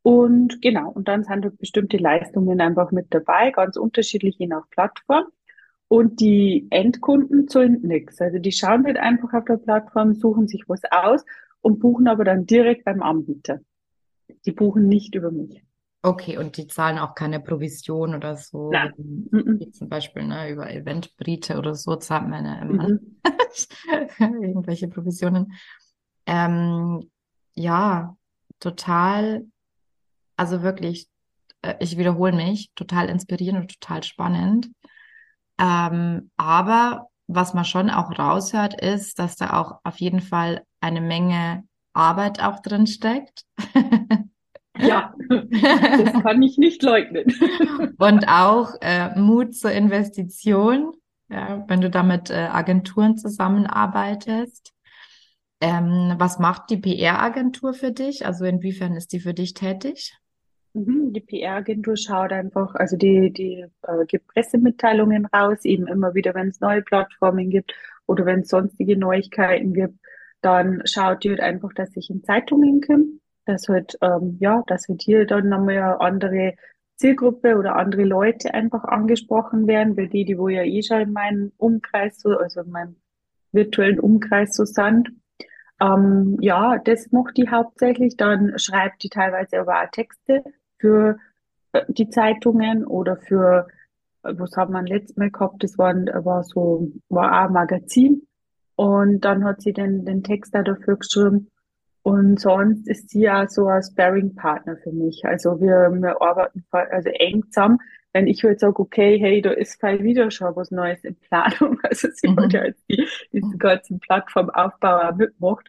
Und 0.04 0.62
genau, 0.62 0.90
und 0.90 1.08
dann 1.08 1.24
sind 1.24 1.44
halt 1.44 1.58
bestimmte 1.60 1.98
Leistungen 1.98 2.60
einfach 2.60 2.92
mit 2.92 3.08
dabei, 3.14 3.52
ganz 3.52 3.78
unterschiedlich 3.78 4.38
je 4.40 4.48
nach 4.48 4.68
Plattform. 4.70 5.26
Und 5.88 6.22
die 6.22 6.68
Endkunden 6.70 7.48
zahlen 7.48 7.82
nichts. 7.82 8.22
Also 8.22 8.40
die 8.40 8.52
schauen 8.52 8.86
halt 8.86 8.98
einfach 8.98 9.34
auf 9.34 9.46
der 9.46 9.58
Plattform, 9.58 10.14
suchen 10.14 10.48
sich 10.48 10.64
was 10.68 10.82
aus 10.90 11.24
und 11.60 11.80
buchen 11.80 12.08
aber 12.08 12.24
dann 12.24 12.46
direkt 12.46 12.86
beim 12.86 13.02
Anbieter. 13.04 13.60
Die 14.46 14.52
buchen 14.52 14.88
nicht 14.88 15.16
über 15.16 15.32
mich. 15.32 15.64
Okay, 16.04 16.38
und 16.38 16.58
die 16.58 16.66
zahlen 16.66 16.98
auch 16.98 17.14
keine 17.14 17.40
Provision 17.40 18.16
oder 18.16 18.36
so. 18.36 18.72
Nein. 18.72 18.94
Wie 18.98 19.70
zum 19.72 19.88
Beispiel 19.88 20.24
ne, 20.24 20.50
über 20.50 20.72
Eventbrite 20.72 21.58
oder 21.58 21.76
so 21.76 21.96
zahlt 21.98 22.28
man 22.28 22.46
ja 22.46 22.60
immer 22.62 22.88
Mhm. 22.88 23.18
irgendwelche 24.20 24.88
Provisionen. 24.88 25.54
Ähm, 26.26 27.12
ja, 27.54 28.16
total, 28.60 29.46
also 30.42 30.64
wirklich, 30.64 31.08
äh, 31.62 31.76
ich 31.80 32.00
wiederhole 32.00 32.34
mich, 32.34 32.72
total 32.74 33.10
inspirierend 33.10 33.62
und 33.62 33.80
total 33.80 34.02
spannend. 34.02 34.72
Ähm, 35.60 36.32
aber 36.36 37.10
was 37.28 37.54
man 37.54 37.64
schon 37.64 37.92
auch 37.92 38.18
raushört, 38.18 38.82
ist, 38.82 39.20
dass 39.20 39.36
da 39.36 39.62
auch 39.62 39.80
auf 39.84 40.00
jeden 40.00 40.20
Fall 40.20 40.64
eine 40.80 41.00
Menge 41.00 41.64
Arbeit 41.94 42.42
auch 42.42 42.60
drin 42.60 42.88
steckt. 42.88 43.44
Ja, 44.80 45.14
das 45.28 46.24
kann 46.24 46.42
ich 46.42 46.58
nicht 46.58 46.82
leugnen. 46.82 47.26
Und 48.00 48.28
auch 48.30 48.70
äh, 48.80 49.14
Mut 49.20 49.54
zur 49.54 49.74
Investition, 49.74 50.94
ja, 51.30 51.66
wenn 51.68 51.82
du 51.82 51.90
da 51.90 52.04
mit 52.04 52.30
äh, 52.30 52.48
Agenturen 52.50 53.18
zusammenarbeitest. 53.18 54.74
Ähm, 55.60 56.16
was 56.18 56.40
macht 56.40 56.70
die 56.70 56.78
PR-Agentur 56.78 57.74
für 57.74 57.92
dich? 57.92 58.26
Also 58.26 58.46
inwiefern 58.46 58.96
ist 58.96 59.12
die 59.12 59.20
für 59.20 59.34
dich 59.34 59.54
tätig? 59.54 60.16
Mhm, 60.74 61.12
Die 61.14 61.20
PR-Agentur 61.22 61.98
schaut 61.98 62.32
einfach, 62.32 62.76
also 62.76 62.96
die, 62.96 63.32
die 63.32 63.66
äh, 63.84 64.06
gibt 64.08 64.28
Pressemitteilungen 64.28 65.26
raus, 65.26 65.66
eben 65.66 65.88
immer 65.88 66.14
wieder, 66.14 66.34
wenn 66.34 66.48
es 66.48 66.62
neue 66.62 66.82
Plattformen 66.82 67.50
gibt 67.50 67.74
oder 68.06 68.26
wenn 68.26 68.42
es 68.42 68.50
sonstige 68.50 68.98
Neuigkeiten 68.98 69.74
gibt, 69.74 70.00
dann 70.42 70.82
schaut 70.86 71.24
die 71.24 71.30
halt 71.30 71.42
einfach, 71.42 71.74
dass 71.74 71.96
ich 71.98 72.10
in 72.10 72.24
Zeitungen 72.24 72.82
komme, 72.82 73.06
dass 73.46 73.68
halt, 73.68 73.98
ähm, 74.02 74.38
ja, 74.40 74.64
dass 74.68 74.88
halt 74.88 75.02
hier 75.02 75.26
dann 75.26 75.50
nochmal 75.50 75.78
eine 75.78 76.00
andere 76.00 76.56
Zielgruppe 76.96 77.58
oder 77.58 77.76
andere 77.76 78.04
Leute 78.04 78.54
einfach 78.54 78.86
angesprochen 78.86 79.68
werden, 79.68 79.98
weil 79.98 80.08
die, 80.08 80.24
die 80.24 80.38
wo 80.38 80.48
ja 80.48 80.64
eh 80.64 80.82
schon 80.84 81.02
in 81.02 81.14
meinem 81.14 81.52
Umkreis 81.58 82.20
so, 82.20 82.38
also 82.38 82.62
in 82.62 82.72
meinem 82.72 82.96
virtuellen 83.52 84.00
Umkreis 84.00 84.54
so 84.56 84.66
sind. 84.66 85.10
Ähm, 85.82 86.38
ja, 86.42 86.78
das 86.78 87.12
macht 87.12 87.38
die 87.38 87.50
hauptsächlich. 87.50 88.16
Dann 88.18 88.58
schreibt 88.58 89.04
die 89.04 89.10
teilweise 89.10 89.60
aber 89.60 89.82
auch 89.82 89.90
Texte 89.92 90.44
für 90.82 91.18
äh, 91.74 91.84
die 91.88 92.10
Zeitungen 92.10 92.86
oder 92.86 93.18
für, 93.18 93.68
äh, 94.24 94.34
was 94.38 94.58
haben 94.58 94.74
wir 94.74 94.84
letztes 94.84 95.16
Mal 95.18 95.32
gehabt? 95.32 95.64
Das 95.64 95.78
war, 95.78 95.94
war 95.96 96.44
so, 96.44 96.92
war 97.10 97.32
auch 97.32 97.48
ein 97.48 97.54
Magazin. 97.54 98.28
Und 98.76 99.22
dann 99.22 99.44
hat 99.46 99.62
sie 99.62 99.74
den, 99.74 100.06
den 100.06 100.24
Text 100.24 100.56
da 100.56 100.64
dafür 100.64 100.98
geschrieben. 100.98 101.50
Und 102.04 102.40
sonst 102.40 102.88
ist 102.88 103.10
sie 103.12 103.22
ja 103.22 103.48
so 103.48 103.68
ein 103.68 103.84
Sparring-Partner 103.84 104.78
für 104.78 104.92
mich. 104.92 105.24
Also 105.24 105.62
wir, 105.62 105.90
wir 105.92 106.22
arbeiten 106.22 106.66
also 106.72 107.10
eng 107.10 107.44
zusammen. 107.52 107.78
Wenn 108.14 108.28
ich 108.28 108.44
halt 108.44 108.60
sage, 108.60 108.80
okay, 108.80 109.20
hey, 109.20 109.42
da 109.42 109.52
ist 109.52 109.80
vielleicht 109.80 110.04
wieder 110.04 110.32
schon 110.32 110.56
was 110.56 110.72
Neues 110.72 111.04
in 111.04 111.16
Planung. 111.16 111.80
Also 111.84 112.08
sie 112.14 112.28
Mhm. 112.28 112.38
hat 112.40 112.54
ja 112.54 112.66
jetzt 112.66 112.84
die, 112.90 113.08
diesen 113.32 113.58
ganzen 113.60 114.00
Plattformaufbau 114.00 115.10
auch 115.10 115.16
mitgemacht. 115.16 115.68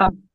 Ähm, 0.00 0.28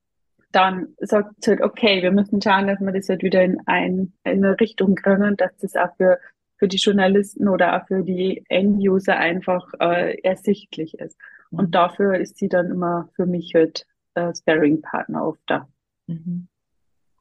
dann 0.51 0.95
sagt 0.99 1.43
sie 1.43 1.51
halt, 1.51 1.61
okay, 1.61 2.01
wir 2.01 2.11
müssen 2.11 2.41
schauen, 2.41 2.67
dass 2.67 2.79
wir 2.79 2.91
das 2.91 3.09
halt 3.09 3.23
wieder 3.23 3.43
in, 3.43 3.59
ein, 3.65 4.13
in 4.23 4.43
eine 4.43 4.59
Richtung 4.59 4.95
kriegen, 4.95 5.37
dass 5.37 5.55
das 5.57 5.75
auch 5.75 5.95
für, 5.97 6.19
für 6.57 6.67
die 6.67 6.77
Journalisten 6.77 7.47
oder 7.47 7.75
auch 7.75 7.87
für 7.87 8.03
die 8.03 8.43
End-User 8.49 9.15
einfach 9.15 9.71
äh, 9.79 10.19
ersichtlich 10.21 10.99
ist. 10.99 11.17
Und 11.51 11.73
dafür 11.73 12.19
ist 12.19 12.37
sie 12.37 12.49
dann 12.49 12.71
immer 12.71 13.09
für 13.15 13.25
mich 13.25 13.53
halt 13.55 13.85
äh, 14.15 14.33
Sparring-Partner 14.33 15.25
oft 15.25 15.41
da. 15.47 15.67
Mhm. 16.07 16.47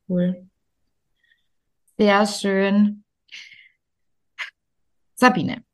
Cool. 0.09 0.49
Sehr 1.99 2.27
schön. 2.27 3.05
Sabine, 5.15 5.65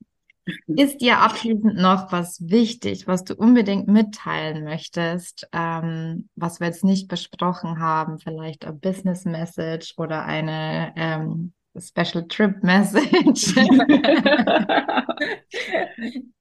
ist 0.67 1.01
dir 1.01 1.19
abschließend 1.19 1.77
noch 1.77 2.13
was 2.13 2.49
wichtig, 2.49 3.07
was 3.07 3.25
du 3.25 3.35
unbedingt 3.35 3.89
mitteilen 3.89 4.65
möchtest, 4.65 5.49
ähm, 5.53 6.29
was 6.37 6.61
wir 6.61 6.67
jetzt 6.67 6.85
nicht 6.85 7.09
besprochen 7.09 7.79
haben? 7.79 8.19
Vielleicht 8.19 8.65
ein 8.65 8.81
Business 8.81 9.25
Message 9.25 9.95
oder 9.97 10.25
eine 10.25 10.93
ähm, 10.97 11.53
Special 11.77 12.27
Trip 12.29 12.63
Message? 12.63 13.55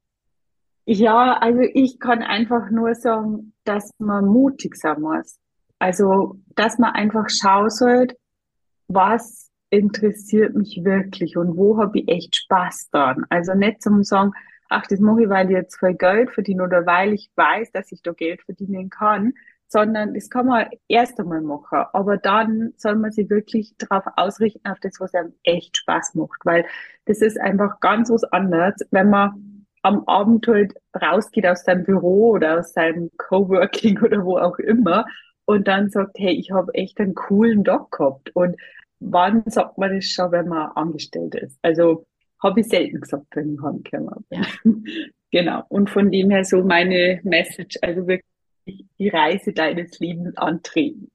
Ja, 0.85 1.37
also 1.37 1.61
ich 1.61 1.99
kann 1.99 2.23
einfach 2.23 2.69
nur 2.69 2.93
sagen, 2.93 3.53
dass 3.63 3.91
man 3.99 4.25
mutig 4.25 4.75
sein 4.75 4.99
muss. 4.99 5.39
Also, 5.79 6.39
dass 6.55 6.77
man 6.77 6.93
einfach 6.93 7.29
schauen 7.29 7.69
sollte, 7.69 8.17
was 8.87 9.49
interessiert 9.73 10.55
mich 10.55 10.83
wirklich 10.83 11.35
und 11.35 11.57
wo 11.57 11.79
habe 11.79 11.99
ich 11.99 12.07
echt 12.07 12.35
Spaß 12.35 12.91
dran. 12.91 13.25
Also 13.29 13.55
nicht 13.55 13.81
zum 13.81 14.03
sagen, 14.03 14.31
ach, 14.69 14.85
das 14.87 14.99
mache 14.99 15.23
ich, 15.23 15.29
weil 15.29 15.47
ich 15.47 15.55
jetzt 15.55 15.77
voll 15.77 15.95
Geld 15.95 16.29
verdiene 16.29 16.63
oder 16.63 16.85
weil 16.85 17.13
ich 17.13 17.31
weiß, 17.35 17.71
dass 17.71 17.91
ich 17.91 18.03
da 18.03 18.11
Geld 18.11 18.43
verdienen 18.43 18.91
kann, 18.91 19.33
sondern 19.67 20.13
das 20.13 20.29
kann 20.29 20.45
man 20.45 20.67
erst 20.87 21.19
einmal 21.19 21.41
machen. 21.41 21.85
Aber 21.93 22.17
dann 22.17 22.73
soll 22.77 22.95
man 22.95 23.11
sich 23.11 23.31
wirklich 23.31 23.73
darauf 23.79 24.03
ausrichten, 24.15 24.67
auf 24.67 24.79
das, 24.79 24.99
was 24.99 25.15
einem 25.15 25.33
echt 25.41 25.75
Spaß 25.77 26.13
macht, 26.13 26.45
weil 26.45 26.65
das 27.05 27.21
ist 27.21 27.39
einfach 27.39 27.79
ganz 27.79 28.11
was 28.11 28.23
anderes, 28.25 28.75
wenn 28.91 29.09
man 29.09 29.65
am 29.81 30.07
Abend 30.07 30.47
halt 30.47 30.75
rausgeht 31.01 31.47
aus 31.47 31.63
seinem 31.63 31.83
Büro 31.83 32.29
oder 32.33 32.59
aus 32.59 32.73
seinem 32.73 33.09
Coworking 33.17 33.99
oder 34.03 34.23
wo 34.23 34.37
auch 34.37 34.59
immer 34.59 35.05
und 35.45 35.67
dann 35.67 35.89
sagt, 35.89 36.19
hey, 36.19 36.33
ich 36.33 36.51
habe 36.51 36.73
echt 36.75 36.99
einen 36.99 37.15
coolen 37.15 37.63
Tag 37.63 37.91
gehabt. 37.91 38.35
Und 38.35 38.55
wann 39.11 39.43
sagt 39.47 39.77
man 39.77 39.95
das 39.95 40.05
schon, 40.05 40.31
wenn 40.31 40.47
man 40.47 40.71
angestellt 40.71 41.35
ist? 41.35 41.57
Also 41.61 42.05
habe 42.41 42.61
ich 42.61 42.67
selten 42.67 43.01
gesagt, 43.01 43.27
wenn 43.35 43.55
ich 43.55 43.61
heimgekommen 43.61 44.25
bin. 44.29 44.41
Ja. 44.41 44.47
Genau. 45.33 45.63
Und 45.67 45.89
von 45.89 46.11
dem 46.11 46.29
her 46.29 46.45
so 46.45 46.63
meine 46.63 47.19
Message, 47.23 47.79
also 47.81 48.05
wirklich 48.05 48.85
die 48.99 49.09
Reise 49.09 49.51
deines 49.51 49.99
Lebens 49.99 50.37
antreten. 50.37 51.09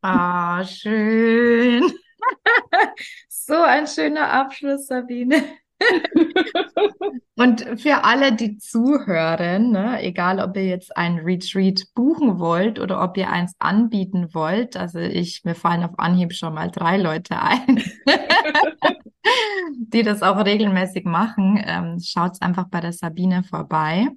Ah, 0.00 0.64
schön. 0.64 1.82
So 3.28 3.54
ein 3.54 3.86
schöner 3.86 4.30
Abschluss, 4.30 4.86
Sabine. 4.86 5.42
Und 7.36 7.80
für 7.80 8.02
alle, 8.04 8.32
die 8.32 8.58
zuhören, 8.58 9.70
ne, 9.70 10.02
egal 10.02 10.40
ob 10.40 10.56
ihr 10.56 10.64
jetzt 10.64 10.96
ein 10.96 11.18
Retreat 11.18 11.84
buchen 11.94 12.40
wollt 12.40 12.80
oder 12.80 13.00
ob 13.02 13.16
ihr 13.16 13.30
eins 13.30 13.54
anbieten 13.60 14.34
wollt, 14.34 14.76
also 14.76 14.98
ich, 14.98 15.44
mir 15.44 15.54
fallen 15.54 15.84
auf 15.84 15.98
Anhieb 15.98 16.32
schon 16.32 16.54
mal 16.54 16.70
drei 16.70 16.96
Leute 16.96 17.40
ein, 17.40 17.80
die 19.78 20.02
das 20.02 20.22
auch 20.22 20.44
regelmäßig 20.44 21.04
machen, 21.04 21.62
ähm, 21.64 21.98
schaut's 22.00 22.40
einfach 22.40 22.66
bei 22.68 22.80
der 22.80 22.92
Sabine 22.92 23.44
vorbei 23.44 24.08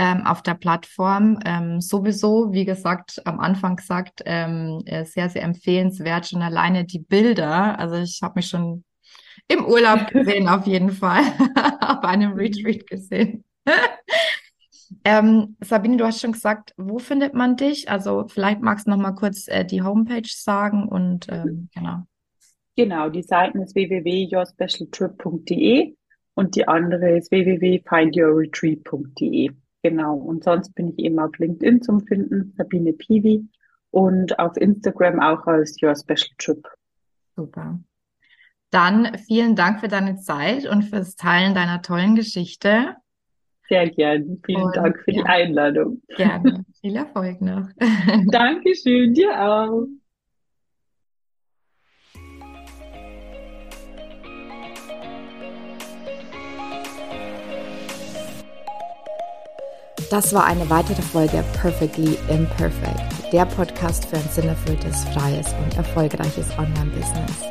ähm, 0.00 0.26
auf 0.26 0.42
der 0.42 0.54
Plattform. 0.54 1.38
Ähm, 1.44 1.80
sowieso, 1.80 2.52
wie 2.52 2.64
gesagt, 2.64 3.20
am 3.26 3.38
Anfang 3.38 3.76
gesagt, 3.76 4.22
ähm, 4.24 4.82
äh, 4.86 5.04
sehr, 5.04 5.28
sehr 5.28 5.42
empfehlenswert, 5.42 6.26
schon 6.26 6.42
alleine 6.42 6.84
die 6.84 7.00
Bilder. 7.00 7.78
Also 7.78 7.96
ich 7.96 8.20
habe 8.22 8.34
mich 8.36 8.48
schon 8.48 8.82
im 9.50 9.66
Urlaub 9.66 10.06
gesehen, 10.08 10.48
auf 10.48 10.66
jeden 10.66 10.92
Fall, 10.92 11.22
auf 11.80 12.04
einem 12.04 12.32
Retreat 12.32 12.86
gesehen. 12.86 13.44
Ähm, 15.04 15.56
Sabine, 15.60 15.98
du 15.98 16.04
hast 16.04 16.20
schon 16.20 16.32
gesagt, 16.32 16.74
wo 16.76 16.98
findet 16.98 17.32
man 17.32 17.56
dich? 17.56 17.88
Also 17.88 18.26
vielleicht 18.26 18.60
magst 18.60 18.88
du 18.88 18.90
noch 18.90 18.98
mal 18.98 19.12
kurz 19.12 19.46
äh, 19.46 19.64
die 19.64 19.82
Homepage 19.82 20.26
sagen 20.26 20.88
und 20.88 21.28
ähm, 21.30 21.68
genau. 21.72 21.98
Genau, 22.76 23.08
die 23.08 23.22
Seiten 23.22 23.62
ist 23.62 23.76
www.yourspecialtrip.de 23.76 25.94
und 26.34 26.56
die 26.56 26.66
andere 26.66 27.18
ist 27.18 27.30
www.findyourretreat.de. 27.30 29.50
Genau, 29.82 30.16
und 30.16 30.42
sonst 30.42 30.74
bin 30.74 30.88
ich 30.88 30.98
eben 30.98 31.20
auf 31.20 31.38
LinkedIn 31.38 31.82
zum 31.82 32.00
Finden, 32.00 32.52
Sabine 32.56 32.92
Piwi, 32.92 33.46
und 33.92 34.40
auf 34.40 34.56
Instagram 34.56 35.20
auch 35.20 35.46
als 35.46 35.80
Your 35.80 35.94
Special 35.94 36.34
Trip. 36.36 36.66
Super. 37.36 37.78
Dann 38.70 39.18
vielen 39.26 39.56
Dank 39.56 39.80
für 39.80 39.88
deine 39.88 40.16
Zeit 40.18 40.64
und 40.66 40.82
fürs 40.82 41.16
Teilen 41.16 41.54
deiner 41.54 41.82
tollen 41.82 42.14
Geschichte. 42.14 42.94
Sehr 43.68 43.88
gern. 43.90 44.40
Vielen 44.44 44.62
Und, 44.62 44.76
Dank 44.76 44.98
für 45.04 45.12
ja. 45.12 45.22
die 45.22 45.28
Einladung. 45.28 46.02
Gerne. 46.16 46.64
Viel 46.80 46.96
Erfolg 46.96 47.40
noch. 47.40 47.68
Dankeschön, 48.30 49.14
dir 49.14 49.40
auch. 49.40 49.86
Das 60.10 60.34
war 60.34 60.44
eine 60.44 60.68
weitere 60.68 61.02
Folge 61.02 61.44
Perfectly 61.60 62.18
Imperfect, 62.28 63.32
der 63.32 63.44
Podcast 63.44 64.06
für 64.06 64.16
ein 64.16 64.28
sinnerfülltes, 64.28 65.04
freies 65.10 65.54
und 65.64 65.76
erfolgreiches 65.76 66.50
Online-Business. 66.58 67.50